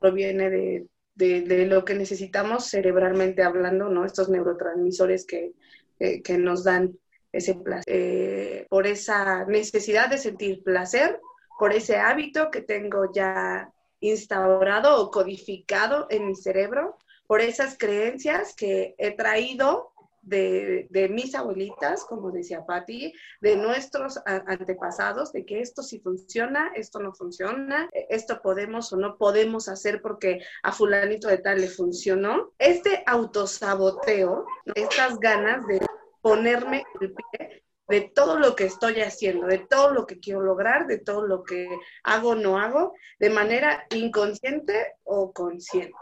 [0.00, 4.06] proviene de, de, lo que necesitamos cerebralmente hablando, ¿no?
[4.06, 5.52] Estos neurotransmisores que,
[5.98, 6.98] eh, que nos dan
[7.30, 7.84] ese placer.
[7.86, 11.20] Eh, por esa necesidad de sentir placer,
[11.58, 18.54] por ese hábito que tengo ya instaurado o codificado en mi cerebro por esas creencias
[18.54, 19.94] que he traído
[20.26, 26.98] de, mis abuelitas, como decía Patti, de nuestros antepasados, de que esto sí funciona, esto
[26.98, 32.52] no funciona, esto podemos o no podemos hacer porque a fulanito de tal le funcionó.
[32.58, 35.80] Este autosaboteo, estas ganas de
[36.22, 40.86] ponerme el pie de todo lo que estoy haciendo, de todo lo que quiero lograr,
[40.86, 41.68] de todo lo que
[42.02, 45.94] hago o no hago, de manera inconsciente o consciente.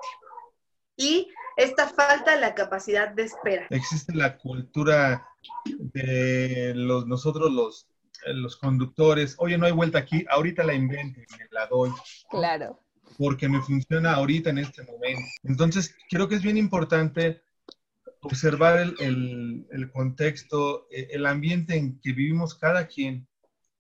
[0.96, 3.66] Y esta falta de la capacidad de espera.
[3.70, 5.26] Existe la cultura
[5.64, 7.88] de los, nosotros los,
[8.26, 11.90] los conductores, oye, no hay vuelta aquí, ahorita la invento y me la doy.
[12.30, 12.78] Claro.
[13.18, 15.28] Porque me funciona ahorita en este momento.
[15.42, 17.42] Entonces, creo que es bien importante
[18.22, 23.26] observar el, el, contexto, e, el ambiente en que vivimos cada quien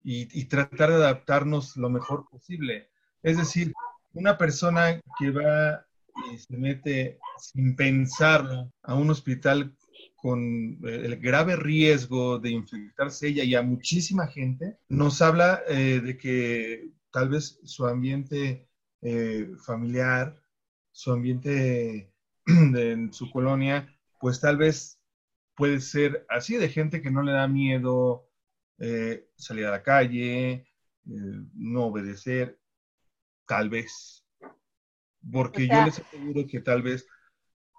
[0.04, 2.90] y, tratar de adaptarnos lo mejor posible.
[3.24, 3.74] Es decir,
[4.14, 5.86] una persona que va
[6.32, 9.76] y se mete sin pensarlo a un hospital
[10.16, 16.18] con el grave riesgo de infectarse ella y a muchísima gente, nos habla eh, de
[16.18, 18.68] que tal vez su ambiente
[19.02, 20.36] eh, familiar,
[20.92, 22.12] su ambiente
[22.46, 25.00] en su colonia, pues tal vez
[25.56, 28.28] puede ser así de gente que no le da miedo
[28.80, 30.68] eh, salir a la calle, eh,
[31.54, 32.60] no obedecer,
[33.48, 34.26] tal vez.
[35.32, 37.08] Porque yo les aseguro que tal vez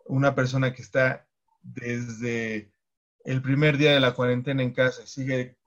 [0.07, 1.29] una persona que está
[1.63, 2.73] desde
[3.25, 5.59] el primer día de la cuarentena en casa y sigue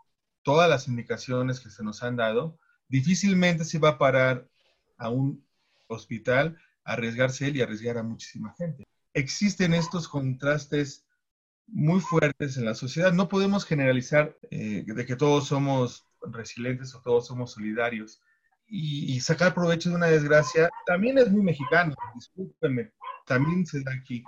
[0.43, 4.49] todas las indicaciones que se nos han dado, difícilmente se va a parar
[4.97, 5.45] a un
[5.87, 8.88] hospital, a arriesgarse él y arriesgar a muchísima gente
[9.19, 11.05] existen estos contrastes
[11.67, 13.13] muy fuertes en la sociedad.
[13.13, 18.21] No podemos generalizar eh, de que todos somos resilientes o todos somos solidarios.
[18.71, 22.91] Y, sacar provecho de una desgracia también es muy mexicano, discúlpenme,
[23.25, 24.23] también se da aquí.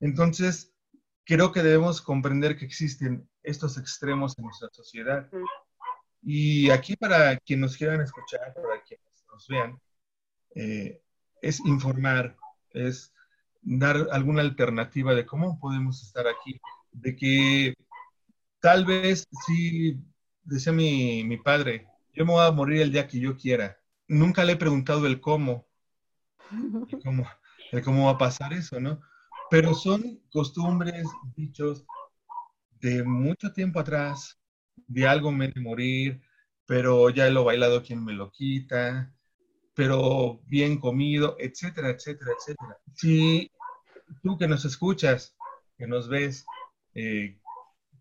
[0.00, 0.72] Entonces,
[1.24, 5.30] creo que debemos comprender que existen estos extremos en nuestra sociedad.
[6.20, 9.80] Y aquí para quienes nos quieran escuchar, para quienes nos vean,
[10.56, 11.00] eh,
[11.40, 12.36] es informar,
[12.72, 13.14] es
[13.62, 16.60] dar alguna alternativa de cómo podemos estar aquí,
[16.92, 17.74] de que
[18.60, 19.98] tal vez, sí,
[20.42, 23.78] decía mi, mi padre, yo me voy a morir el día que yo quiera.
[24.08, 25.66] Nunca le he preguntado el cómo,
[26.88, 27.28] el cómo,
[27.72, 29.00] el cómo va a pasar eso, ¿no?
[29.50, 31.84] Pero son costumbres, dichos
[32.80, 34.38] de mucho tiempo atrás,
[34.86, 36.22] de algo me de morir,
[36.66, 39.12] pero ya lo bailado quien me lo quita,
[39.74, 42.78] pero bien comido, etcétera, etcétera, etcétera.
[42.94, 43.50] Si
[44.22, 45.36] tú que nos escuchas,
[45.78, 46.44] que nos ves,
[46.94, 47.38] eh,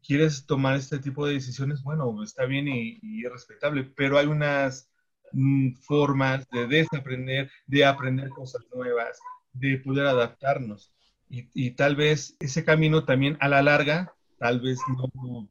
[0.04, 4.90] quieres tomar este tipo de decisiones, bueno, está bien y, es respetable, pero hay unas
[5.32, 9.20] mm, formas de desaprender, de aprender cosas nuevas,
[9.54, 10.94] de poder adaptarnos.
[11.32, 15.48] Y, tal vez ese camino también a la larga, tal vez no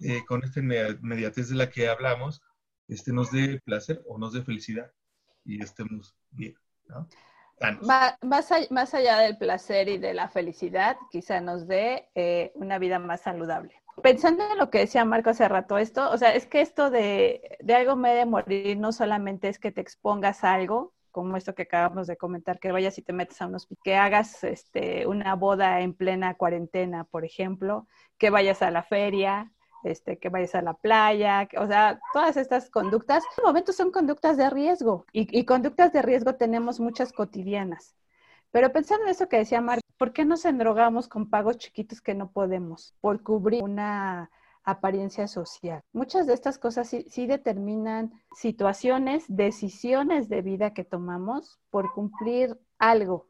[0.00, 2.42] eh, con esta inmediatez de la que hablamos,
[2.88, 4.90] este, nos dé placer o nos dé felicidad
[5.46, 6.54] y estemos bien.
[6.88, 7.08] ¿no?
[8.70, 13.22] más, allá, del placer y de la felicidad, quizá nos dé eh, una vida más
[13.22, 13.74] saludable.
[14.02, 17.56] Pensando en lo que decía Marco hace rato, esto, o sea, es que esto de,
[17.60, 21.54] de algo me de morir no solamente es que te expongas a algo, como esto
[21.54, 25.34] que acabamos de comentar, que vayas y te metes a unos, que hagas este, una
[25.34, 27.86] boda en plena cuarentena, por ejemplo,
[28.18, 29.50] que vayas a la feria,
[29.86, 33.90] este, que vayas a la playa, o sea, todas estas conductas, en este momento son
[33.90, 37.94] conductas de riesgo y, conductas de riesgo tenemos muchas cotidianas.
[38.50, 42.14] Pero pensando en eso que decía Marco, ¿por qué nos endrogamos con pagos chiquitos que
[42.14, 44.30] no podemos por cubrir una
[44.66, 45.80] apariencia social.
[45.92, 53.28] Muchas de estas cosas sí, determinan situaciones, decisiones de vida que tomamos por cumplir algo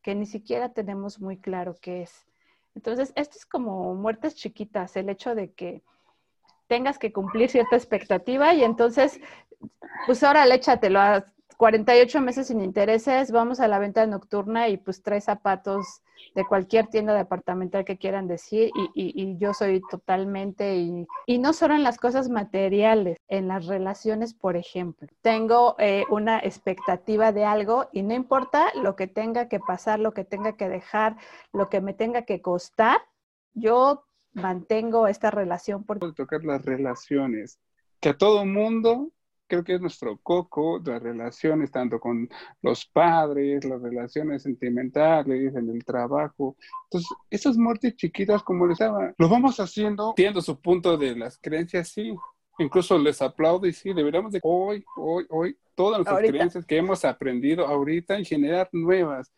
[0.00, 2.26] que ni siquiera tenemos muy claro qué es.
[2.76, 5.82] Entonces, esto es como muertes chiquitas, el hecho de que
[6.66, 9.20] tengas que cumplir cierta expectativa y entonces,
[10.06, 11.24] pues ahora échatelo a
[11.56, 16.02] 48 meses sin intereses, vamos a la venta nocturna y pues tres zapatos
[16.34, 21.74] de cualquier tienda departamental que quieran decir y, yo soy totalmente y, y, no solo
[21.74, 25.08] en las cosas materiales, en las relaciones, por ejemplo.
[25.22, 30.12] Tengo eh, una expectativa de algo y no importa lo que tenga que pasar, lo
[30.12, 31.16] que tenga que dejar,
[31.52, 33.00] lo que me tenga que costar,
[33.54, 34.04] yo
[34.36, 35.84] mantengo esta relación.
[35.84, 37.58] Por tocar las relaciones,
[38.00, 39.10] que a todo mundo
[39.48, 42.28] creo que es nuestro coco, las relaciones tanto con
[42.62, 46.56] los padres, las relaciones sentimentales, en el trabajo.
[46.84, 51.38] Entonces, esas muertes chiquitas, como les daba, lo vamos haciendo, entiendo su punto de las
[51.38, 52.14] creencias, sí.
[52.58, 57.04] Incluso les aplaudo y sí, deberíamos de hoy, hoy, hoy, todas las creencias que hemos
[57.04, 59.30] aprendido ahorita y generar nuevas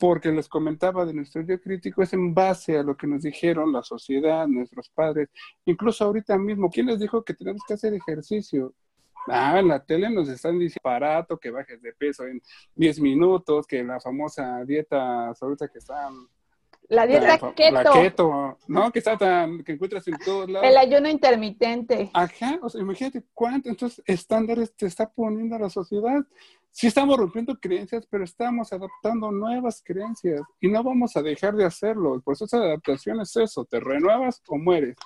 [0.00, 3.70] porque les comentaba de nuestro yo crítico es en base a lo que nos dijeron
[3.70, 5.28] la sociedad, nuestros padres,
[5.66, 8.72] incluso ahorita mismo, ¿quién les dijo que tenemos que hacer ejercicio?
[9.28, 12.40] Ah, en la tele nos están diciendo aparato que bajes de peso en
[12.76, 16.26] 10 minutos, que la famosa dieta ahorita que están
[16.88, 17.72] la dieta keto.
[17.72, 18.90] La keto, ¿no?
[18.90, 20.66] Que está tan, que encuentras en todos lados.
[20.66, 22.10] El ayuno intermitente.
[22.14, 26.24] Ajá, o sea, imagínate cuántos entonces estándares te está poniendo la sociedad.
[26.72, 31.64] Sí estamos rompiendo creencias, pero estamos adaptando nuevas creencias y no vamos a dejar de
[31.64, 32.20] hacerlo.
[32.20, 34.96] Por eso esa adaptación es eso, te renuevas o mueres.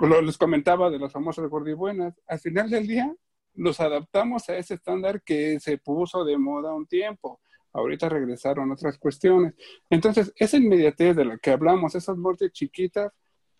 [0.00, 2.14] Lo, les comentaba de las famosas gordibuenas.
[2.26, 3.14] Al final del día,
[3.54, 7.40] nos adaptamos a ese estándar que se puso de moda un tiempo.
[7.72, 9.54] Ahorita regresaron otras cuestiones.
[9.90, 13.12] Entonces, esa inmediatez de la que hablamos, esas muertes chiquitas,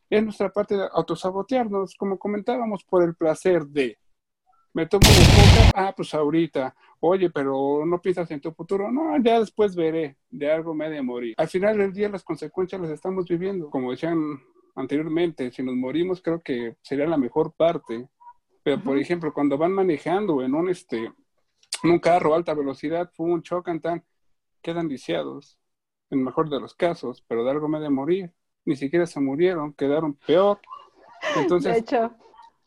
[0.08, 3.98] es nuestra parte de autosabotearnos, como comentábamos, por el placer de,
[4.76, 9.16] me tomo una coca, ah, pues ahorita, oye, pero no piensas en tu futuro, no,
[9.24, 11.34] ya después veré, de algo me de morir.
[11.38, 14.38] Al final del día las consecuencias las estamos viviendo, como decían
[14.74, 18.06] anteriormente, si nos morimos creo que sería la mejor parte,
[18.62, 21.04] pero, por ejemplo, cuando van manejando en un, este,
[21.82, 24.04] en un carro a alta velocidad, un chocan tan,
[24.60, 25.58] quedan lisiados,
[26.10, 28.30] en el mejor de los casos, pero de algo me de morir.
[28.66, 30.58] Ni siquiera se murieron, quedaron peor.
[31.36, 32.14] Entonces, de hecho.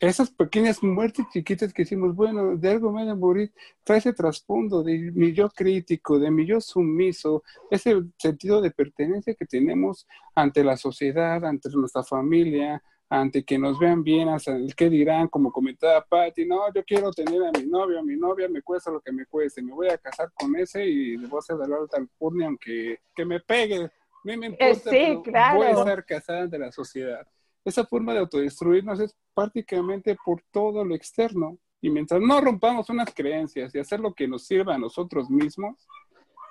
[0.08, 3.52] Esas pequeñas muertes chiquitas que hicimos, bueno, de algo me de morir,
[3.84, 9.34] trae ese trasfondo de mi yo crítico, de mi yo sumiso, ese sentido de pertenencia
[9.34, 14.74] que tenemos ante la sociedad, ante nuestra familia, ante que nos vean bien, hasta el
[14.74, 18.48] que dirán, como comentaba Patti, no, yo quiero tener a mi novio, a mi novia
[18.48, 21.38] me cuesta lo que me cueste, me voy a casar con ese y le voy
[21.38, 23.90] a hacer de la alta alcurnia aunque que me pegue,
[24.24, 27.26] mí me eh, importa, voy a estar casada ante la sociedad.
[27.70, 31.56] Esa forma de autodestruirnos es prácticamente por todo lo externo.
[31.80, 35.86] Y mientras no rompamos unas creencias y hacer lo que nos sirva a nosotros mismos,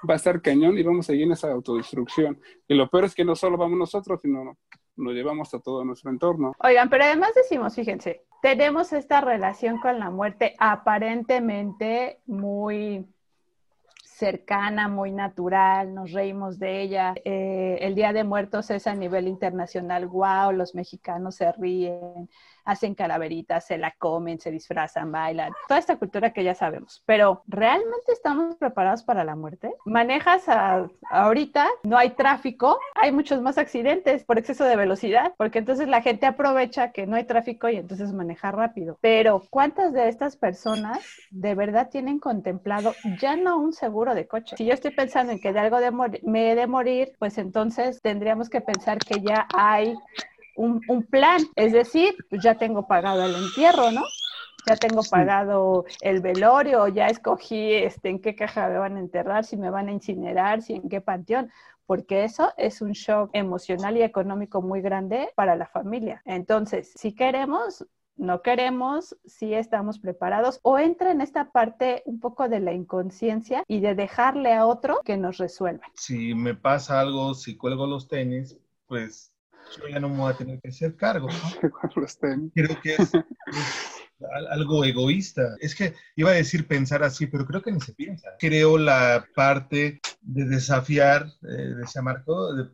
[0.10, 2.40] va a estar cañón y vamos a seguir en esa autodestrucción.
[2.70, 4.58] Y lo peor es que no solo vamos nosotros, sino
[4.96, 6.54] nos llevamos a todo nuestro entorno.
[6.64, 13.06] Oigan, pero además decimos, fíjense, tenemos esta relación con la muerte aparentemente muy
[14.20, 17.16] cercana, muy natural, nos reímos de ella.
[17.26, 22.30] Eh, el Día de Muertos es a nivel internacional, wow, los mexicanos se ríen,
[22.70, 27.02] hacen calaveritas, se la comen, se disfrazan, bailan, toda esta cultura que ya sabemos.
[27.08, 29.74] Pero ¿realmente estamos preparados para la muerte?
[29.86, 30.46] Manejas
[31.10, 36.04] ahorita, no hay tráfico, hay muchos más accidentes por exceso de velocidad, porque entonces la
[36.04, 39.00] gente aprovecha que no hay tráfico y entonces maneja rápido.
[39.02, 41.00] Pero ¿cuántas de estas personas
[41.32, 44.56] de verdad tienen contemplado ya no un seguro de coche?
[44.58, 45.90] Si yo estoy pensando en que de algo de
[46.24, 49.96] me he de morir, pues entonces tendríamos que pensar que ya hay
[50.60, 54.04] un, plan, es decir, pues ya tengo pagado el entierro, ¿no?
[54.68, 59.46] Ya tengo pagado el velorio, ya escogí este, en qué caja me van a enterrar,
[59.46, 61.50] si me van a incinerar, si en qué panteón,
[61.86, 66.22] porque eso es un shock emocional y económico muy grande para la familia.
[66.26, 67.86] Entonces, si queremos,
[68.18, 73.64] no queremos, si estamos preparados o entra en esta parte un poco de la inconsciencia
[73.66, 75.86] y de dejarle a otro que nos resuelva.
[75.96, 79.32] Si me pasa algo, si cuelgo los tenis, pues
[79.78, 81.28] yo ya no me voy a tener que hacer cargo.
[82.54, 83.12] Creo que es,
[84.50, 85.56] algo egoísta.
[85.60, 88.30] Es que iba a decir pensar así, pero creo que ni se piensa.
[88.40, 92.70] Creo la parte de desafiar, eh, de ese marco, de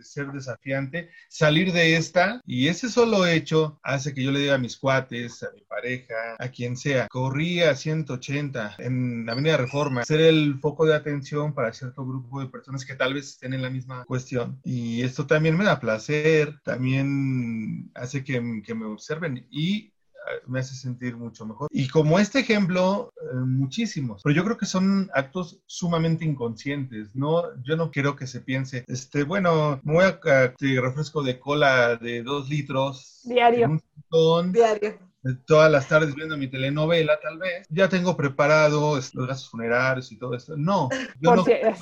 [0.00, 4.58] ser desafiante, salir de esta y ese solo hecho hace que yo le diga a
[4.58, 10.04] mis cuates, a mi pareja, a quien sea, corrí a 180 en la Avenida Reforma,
[10.04, 13.62] ser el foco de atención para cierto grupo de personas que tal vez estén en
[13.62, 14.60] la misma cuestión.
[14.64, 19.92] Y esto también me da placer, también hace que, que me observen y
[20.46, 21.68] me hace sentir mucho mejor.
[21.72, 27.44] Y como este ejemplo, eh, muchísimos, pero yo creo que son actos sumamente inconscientes, ¿no?
[27.62, 30.20] Yo no quiero que se piense, este, bueno, me voy a,
[30.80, 33.20] refresco de cola de dos litros.
[33.24, 33.80] Diario.
[34.52, 40.10] Diario todas las tardes viendo mi telenovela, tal vez, ya tengo preparado los gastos funerarios
[40.12, 40.56] y todo esto.
[40.56, 40.88] No.
[41.22, 41.72] porque,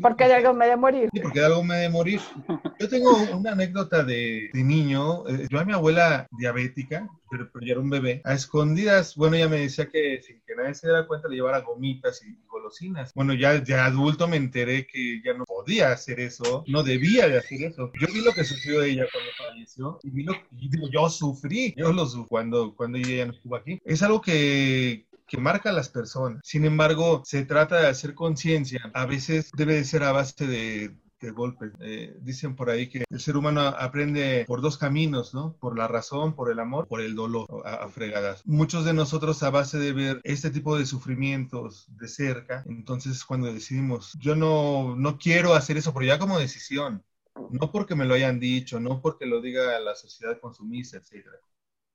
[0.00, 1.08] porque de algo me de morir.
[1.12, 2.20] Sí, porque de algo me de morir.
[2.78, 5.26] Yo tengo una anécdota de, de niño.
[5.28, 9.36] Eh, yo a mi abuela diabética, pero, pero, ya era un bebé, a escondidas, bueno,
[9.36, 10.20] ella me decía que
[10.56, 13.12] nadie se diera cuenta le llevara gomitas y, golosinas.
[13.14, 17.38] Bueno, ya de adulto me enteré que ya no podía hacer eso, no debía de
[17.38, 17.92] hacer eso.
[18.00, 21.74] Yo vi lo que sufrió ella cuando falleció y, vi lo, y digo, yo sufrí,
[21.76, 23.78] yo lo sufrí cuando, cuando ella no estuvo aquí.
[23.84, 26.40] Es algo que, que marca a las personas.
[26.44, 28.80] Sin embargo, se trata de hacer conciencia.
[28.94, 30.96] A veces debe de ser a base de
[31.30, 31.70] golpe.
[31.80, 35.56] Eh, dicen por ahí que el ser humano aprende por dos caminos, ¿no?
[35.58, 38.42] Por la razón, por el amor, por el dolor, a, fregadas.
[38.46, 43.52] Muchos de nosotros a base de ver este tipo de sufrimientos de cerca, entonces cuando
[43.52, 47.04] decidimos, yo no, no quiero hacer eso, pero ya como decisión,
[47.50, 51.26] no porque me lo hayan dicho, no porque lo diga la sociedad consumista, etc.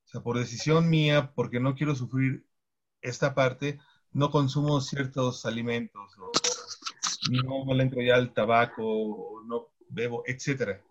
[0.05, 2.45] O sea, por decisión mía, porque no quiero sufrir
[3.01, 3.79] esta parte,
[4.11, 6.31] no consumo ciertos alimentos o
[7.29, 10.81] no le entro ya al tabaco, no bebo, etcétera.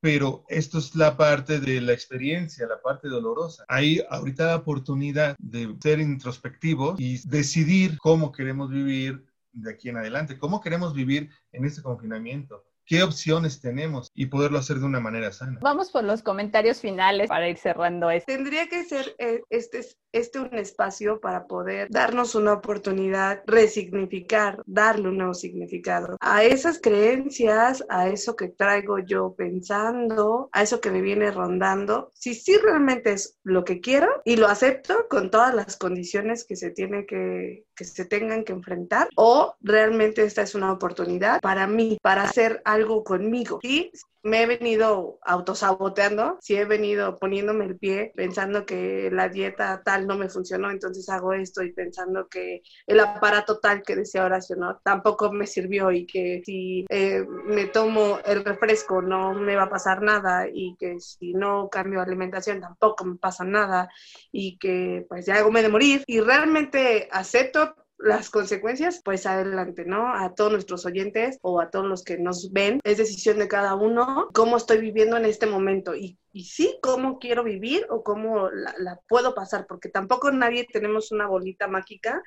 [0.00, 3.64] Pero esto es la parte de la experiencia, la parte dolorosa.
[3.66, 9.96] Hay ahorita la oportunidad de ser introspectivos y decidir cómo queremos vivir de aquí en
[9.96, 14.98] adelante, cómo queremos vivir en este confinamiento qué opciones tenemos y poderlo hacer de una
[14.98, 15.58] manera sana.
[15.60, 18.32] Vamos por los comentarios finales para ir cerrando esto.
[18.32, 25.10] Tendría que ser eh, este, este un espacio para poder darnos una oportunidad, resignificar, darle
[25.10, 30.90] un nuevo significado a esas creencias, a eso que traigo yo pensando, a eso que
[30.90, 32.10] me viene rondando.
[32.14, 36.56] Si sí realmente es lo que quiero y lo acepto con todas las condiciones que
[36.56, 41.68] se tiene que, que se tengan que enfrentar, o realmente esta es una oportunidad para
[41.68, 43.60] mí, para hacer algo conmigo.
[43.62, 49.82] Sí, me he venido autosaboteando, sí he venido poniéndome el pie pensando que la dieta
[49.84, 54.24] tal no me funcionó, entonces hago esto y pensando que el aparato tal que decía
[54.24, 59.54] Horacio no, tampoco me sirvió y que si eh, me tomo el refresco no me
[59.54, 63.88] va a pasar nada y que si no cambio alimentación tampoco me pasa nada
[64.32, 67.67] y que pues ya hago me de morir y realmente acepto
[67.98, 70.14] las consecuencias, pues adelante, ¿no?
[70.14, 73.74] A todos nuestros oyentes o a todos los que nos ven, es decisión de cada
[73.74, 78.50] uno cómo estoy viviendo en este momento y, y sí, cómo quiero vivir o cómo
[78.50, 82.22] la, puedo pasar, porque tampoco nadie tenemos una bolita mágica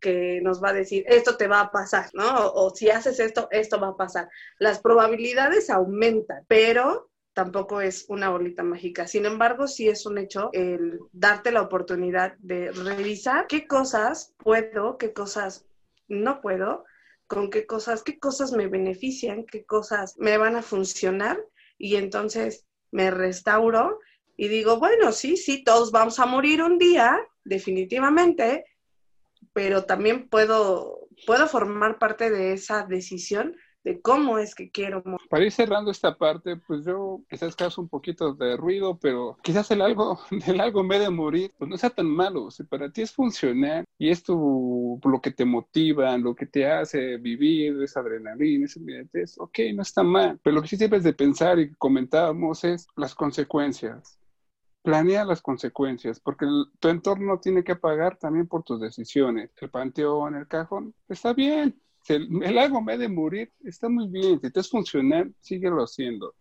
[0.00, 2.52] que nos va a decir, esto te va a pasar, ¿no?
[2.52, 4.28] o si haces esto, esto va a pasar.
[4.58, 9.06] Las probabilidades aumentan, pero tampoco es una bolita mágica.
[9.06, 14.98] Sin embargo, sí es un hecho el darte la oportunidad de revisar qué cosas puedo,
[14.98, 15.66] qué cosas
[16.08, 16.84] no puedo,
[17.26, 21.38] con qué cosas, qué cosas me benefician, qué cosas me van a funcionar
[21.76, 24.00] y entonces me restauro
[24.36, 28.64] y digo, bueno, sí, sí, todos vamos a morir un día, definitivamente,
[29.52, 35.44] pero también puedo, puedo formar parte de esa decisión de cómo es que quiero Para
[35.44, 39.82] ir cerrando esta parte, pues yo quizás causa un poquito de ruido, pero quizás el
[39.82, 42.50] algo, del algo me de morir, pues no sea tan malo.
[42.50, 46.66] Si para ti es funcional y es tu, lo que te motiva, lo que te
[46.66, 50.38] hace vivir, esa adrenalina, esa inmediatez, ok, no está mal.
[50.42, 54.18] Pero lo que sí debes de pensar y comentábamos es las consecuencias
[54.80, 56.46] planea las consecuencias, porque
[56.78, 59.50] tu entorno tiene que pagar también por tus decisiones.
[59.60, 61.78] El panteón, el cajón, está bien,
[62.10, 64.40] el, algo me de morir, está muy bien.
[64.40, 66.34] Si te es funcional, síguelo haciendo.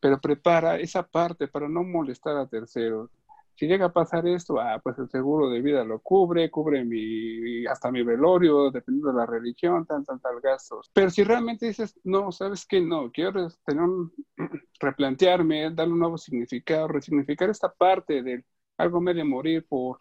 [0.00, 3.10] Pero prepara esa parte para no molestar a terceros.
[3.54, 7.64] Si llega a pasar esto, ah, pues el seguro de vida lo cubre, cubre mi,
[7.66, 10.90] hasta mi velorio, dependiendo de la religión, tan, tan, tal gastos.
[10.92, 12.82] Pero si realmente dices, no, ¿sabes qué?
[12.82, 13.88] No, quiero tener
[14.80, 18.44] replantearme, darle un nuevo significado, resignificar esta parte del
[18.76, 20.00] algo me de morir por,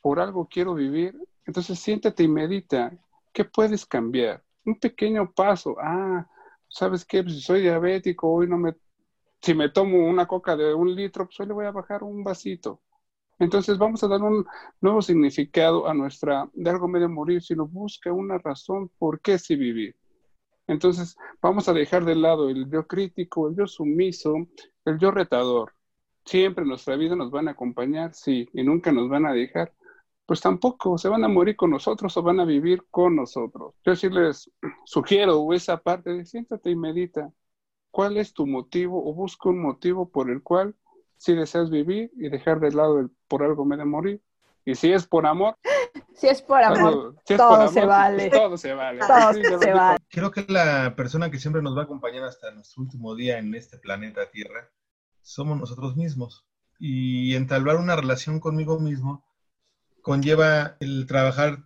[0.00, 1.14] por algo quiero vivir.
[1.44, 2.92] Entonces siéntate y medita
[3.36, 4.42] ¿Qué puedes cambiar?
[4.64, 5.76] Un pequeño paso.
[5.78, 6.26] Ah,
[6.70, 7.22] ¿sabes qué?
[7.22, 8.74] Pues si soy diabético, hoy no me...
[9.42, 12.24] Si me tomo una coca de un litro, pues hoy le voy a bajar un
[12.24, 12.80] vasito.
[13.38, 14.46] Entonces vamos a dar un
[14.80, 19.54] nuevo significado a nuestra, de algo medio morir, sino busca una razón por qué sí
[19.54, 19.94] vivir.
[20.66, 24.34] Entonces vamos a dejar de lado el yo crítico, el yo sumiso,
[24.86, 25.74] el yo retador.
[26.24, 29.74] Siempre en nuestra vida nos van a acompañar, sí, y nunca nos van a dejar,
[30.26, 33.74] pues tampoco se van a morir con nosotros o van a vivir con nosotros.
[33.84, 34.50] Yo sí les
[34.84, 37.30] sugiero esa parte de siéntate y medita.
[37.92, 40.74] ¿Cuál es tu motivo o busca un motivo por el cual
[41.16, 44.20] si deseas vivir y dejar de lado el por algo me de morir?
[44.64, 45.56] Y si es por amor.
[46.12, 48.28] Si es por amor, todo, se vale.
[48.30, 48.98] todo se vale.
[48.98, 49.98] Todo se vale.
[50.08, 53.54] Creo que la persona que siempre nos va a acompañar hasta nuestro último día en
[53.54, 54.70] este planeta Tierra
[55.22, 56.44] somos nosotros mismos.
[56.78, 59.25] Y entablar una relación conmigo mismo
[60.06, 61.64] conlleva el trabajar,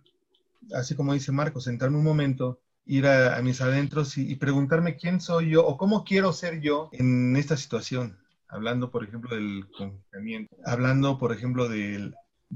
[0.73, 5.51] así como dice Marco, sentarme un momento, ir a, mis adentros y, preguntarme quién soy
[5.51, 8.17] yo o cómo quiero ser yo en esta situación.
[8.47, 12.11] Hablando, por ejemplo, del confinamiento, hablando, por ejemplo, de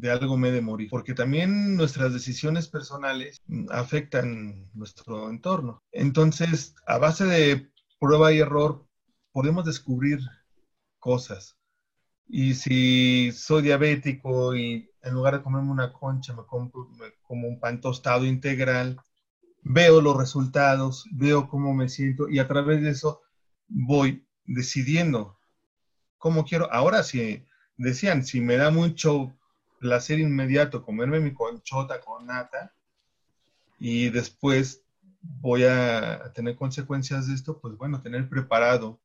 [0.10, 5.84] algo me de morir, porque también nuestras decisiones personales afectan nuestro entorno.
[5.92, 7.70] Entonces, a base de
[8.00, 8.88] prueba y error,
[9.32, 10.18] podemos descubrir
[10.98, 11.56] cosas.
[12.28, 16.90] Y si soy diabético y en lugar de comerme una concha me, compro,
[17.24, 18.98] como un pan tostado integral,
[19.62, 23.22] veo los resultados, veo cómo me siento y a través de eso
[23.68, 25.38] voy decidiendo
[26.18, 26.72] cómo quiero.
[26.72, 27.46] Ahora si
[27.78, 29.32] decían, si me da mucho
[29.80, 32.74] placer inmediato comerme mi conchota con nata
[33.78, 34.82] y después
[35.22, 39.00] voy a tener consecuencias de esto, pues bueno, tener preparado,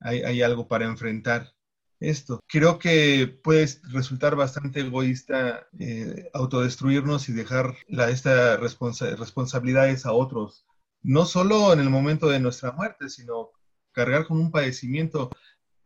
[0.00, 1.52] hay, hay algo para enfrentar
[2.00, 2.40] esto.
[2.46, 10.66] Creo que puede resultar bastante egoísta eh, autodestruirnos y dejar la, estas responsabilidades a otros,
[11.02, 13.50] no solo en el momento de nuestra muerte, sino
[13.92, 15.30] cargar con un padecimiento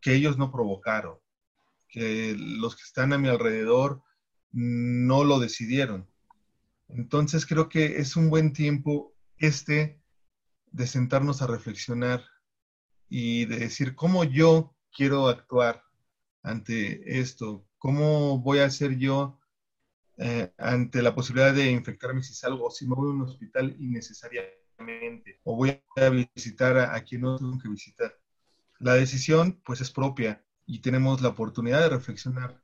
[0.01, 1.19] que ellos no provocaron,
[1.89, 4.03] que los que están a mi alrededor
[4.51, 6.09] no lo decidieron.
[6.89, 10.01] Entonces creo que es un buen tiempo este
[10.71, 12.25] de sentarnos a reflexionar
[13.09, 15.83] y de decir cómo yo quiero actuar
[16.43, 17.65] ante esto?
[17.79, 19.39] ¿Cómo voy a hacer yo
[20.17, 25.41] eh, ante la posibilidad de infectarme si salgo si me voy a un hospital innecesariamente
[25.45, 28.13] o voy a visitar a, quien no tengo que visitar?
[28.79, 32.63] La decisión pues es propia y tenemos la oportunidad de reflexionar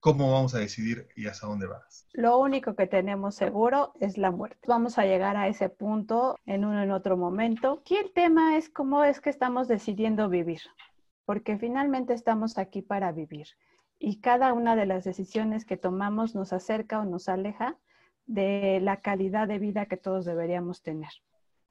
[0.00, 2.06] cómo vamos a decidir y hasta dónde vas.
[2.12, 4.58] Lo único que tenemos seguro es la muerte.
[4.68, 7.80] Vamos a llegar a ese punto en uno en otro momento.
[7.80, 10.60] Aquí el tema es cómo es que estamos decidiendo vivir
[11.24, 13.48] porque finalmente estamos aquí para vivir
[13.98, 17.78] y cada una de las decisiones que tomamos nos acerca o nos aleja
[18.26, 21.10] de la calidad de vida que todos deberíamos tener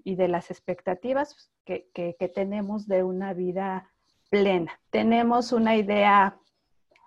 [0.04, 1.88] y de las expectativas que,
[2.36, 3.90] tenemos de una vida
[4.30, 4.80] plena.
[4.90, 6.38] Tenemos una idea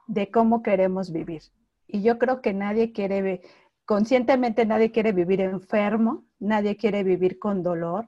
[0.07, 1.43] de cómo queremos vivir
[1.87, 3.43] y yo creo que nadie quiere,
[3.85, 8.07] conscientemente nadie quiere vivir enfermo, nadie quiere vivir con dolor,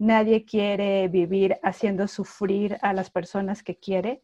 [0.00, 4.22] nadie quiere vivir haciendo sufrir a las personas que quiere.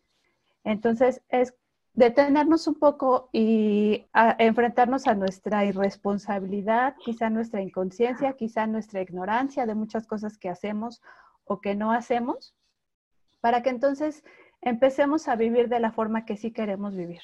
[0.64, 1.54] Entonces, es
[1.92, 4.06] detenernos un poco y
[4.38, 11.02] enfrentarnos a nuestra irresponsabilidad, quizá nuestra inconsciencia, quizá nuestra ignorancia de muchas cosas que hacemos
[11.44, 12.56] o que no hacemos,
[13.40, 14.24] para que entonces
[14.62, 17.20] empecemos a vivir de la forma que sí queremos vivir.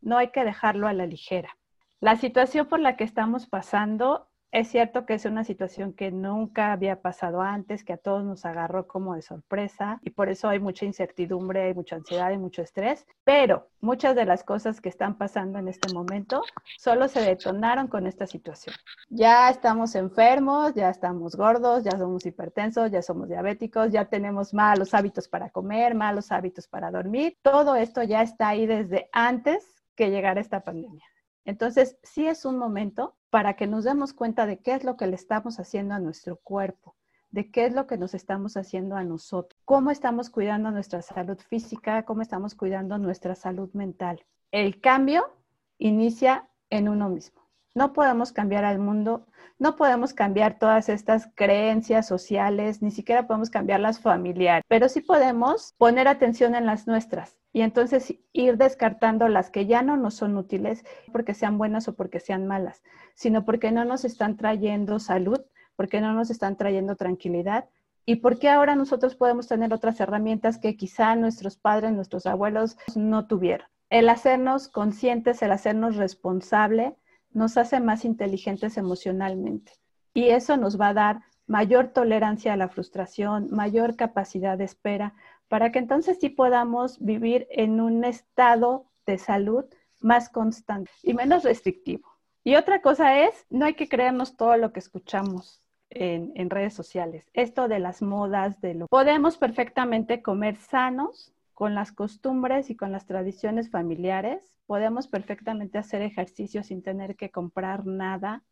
[0.00, 1.58] No hay que dejarlo a la ligera.
[1.98, 6.72] La situación por la que estamos pasando Es cierto que es una situación que nunca
[6.72, 10.60] había pasado antes, que a todos nos agarró como de sorpresa y por eso hay
[10.60, 15.16] mucha incertidumbre, hay mucha ansiedad y mucho estrés, pero muchas de las cosas que están
[15.16, 16.42] pasando en este momento
[16.76, 18.76] solo se detonaron con esta situación.
[19.08, 24.92] Ya estamos enfermos, ya estamos gordos, ya somos hipertensos, ya somos diabéticos, ya tenemos malos
[24.92, 27.38] hábitos para comer, malos hábitos para dormir.
[27.40, 31.06] Todo esto ya está ahí desde antes que llegara esta pandemia.
[31.44, 35.06] Entonces, sí es un momento para que nos demos cuenta de qué es lo que
[35.06, 36.94] le estamos haciendo a nuestro cuerpo,
[37.30, 41.38] de qué es lo que nos estamos haciendo a nosotros, cómo estamos cuidando nuestra salud
[41.38, 44.24] física, cómo estamos cuidando nuestra salud mental.
[44.50, 45.32] El cambio
[45.78, 47.42] inicia en uno mismo.
[47.74, 49.26] No podemos cambiar al mundo,
[49.58, 55.00] no podemos cambiar todas estas creencias sociales, ni siquiera podemos cambiar las familiares, pero sí
[55.00, 60.14] podemos poner atención en las nuestras y entonces ir descartando las que ya no nos
[60.14, 62.82] son útiles porque sean buenas o porque sean malas,
[63.14, 65.40] sino porque no nos están trayendo salud,
[65.76, 67.68] porque no nos están trayendo tranquilidad
[68.04, 73.26] y porque ahora nosotros podemos tener otras herramientas que quizá nuestros padres, nuestros abuelos no
[73.26, 73.66] tuvieron.
[73.90, 76.96] El hacernos conscientes, el hacernos responsable,
[77.30, 79.72] nos hace más inteligentes emocionalmente.
[80.14, 85.14] Y eso nos va a dar mayor tolerancia a la frustración, mayor capacidad de espera,
[85.52, 89.66] para que entonces sí podamos vivir en un estado de salud
[90.00, 92.08] más constante y menos restrictivo.
[92.42, 97.26] Y otra cosa es, no hay que creernos todo lo que escuchamos en, redes sociales.
[97.34, 98.86] Esto de las modas, de lo...
[98.86, 106.00] Podemos perfectamente comer sanos con las costumbres y con las tradiciones familiares podemos perfectamente hacer
[106.00, 108.42] ejercicio sin tener que comprar nada.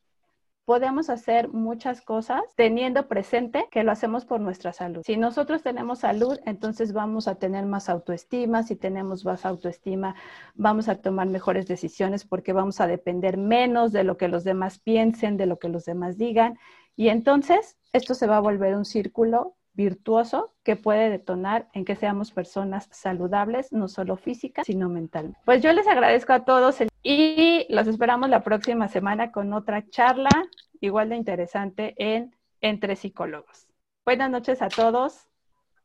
[0.64, 5.02] Podemos hacer muchas cosas teniendo presente que lo hacemos por nuestra salud.
[5.04, 8.62] Si nosotros tenemos salud, entonces vamos a tener más autoestima.
[8.62, 10.14] Si tenemos más autoestima,
[10.54, 14.78] vamos a tomar mejores decisiones porque vamos a depender menos de lo que los demás
[14.78, 16.58] piensen, de lo que los demás digan.
[16.94, 21.96] Y entonces esto se va a volver un círculo virtuoso que puede detonar en que
[21.96, 25.36] seamos personas saludables, no solo físicas, sino mental.
[25.46, 30.44] Pues yo les agradezco a todos y los esperamos la próxima semana con otra charla
[30.80, 33.68] igual de interesante en Entre Psicólogos.
[34.04, 35.28] Buenas noches a todos.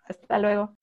[0.07, 0.74] Hasta luego.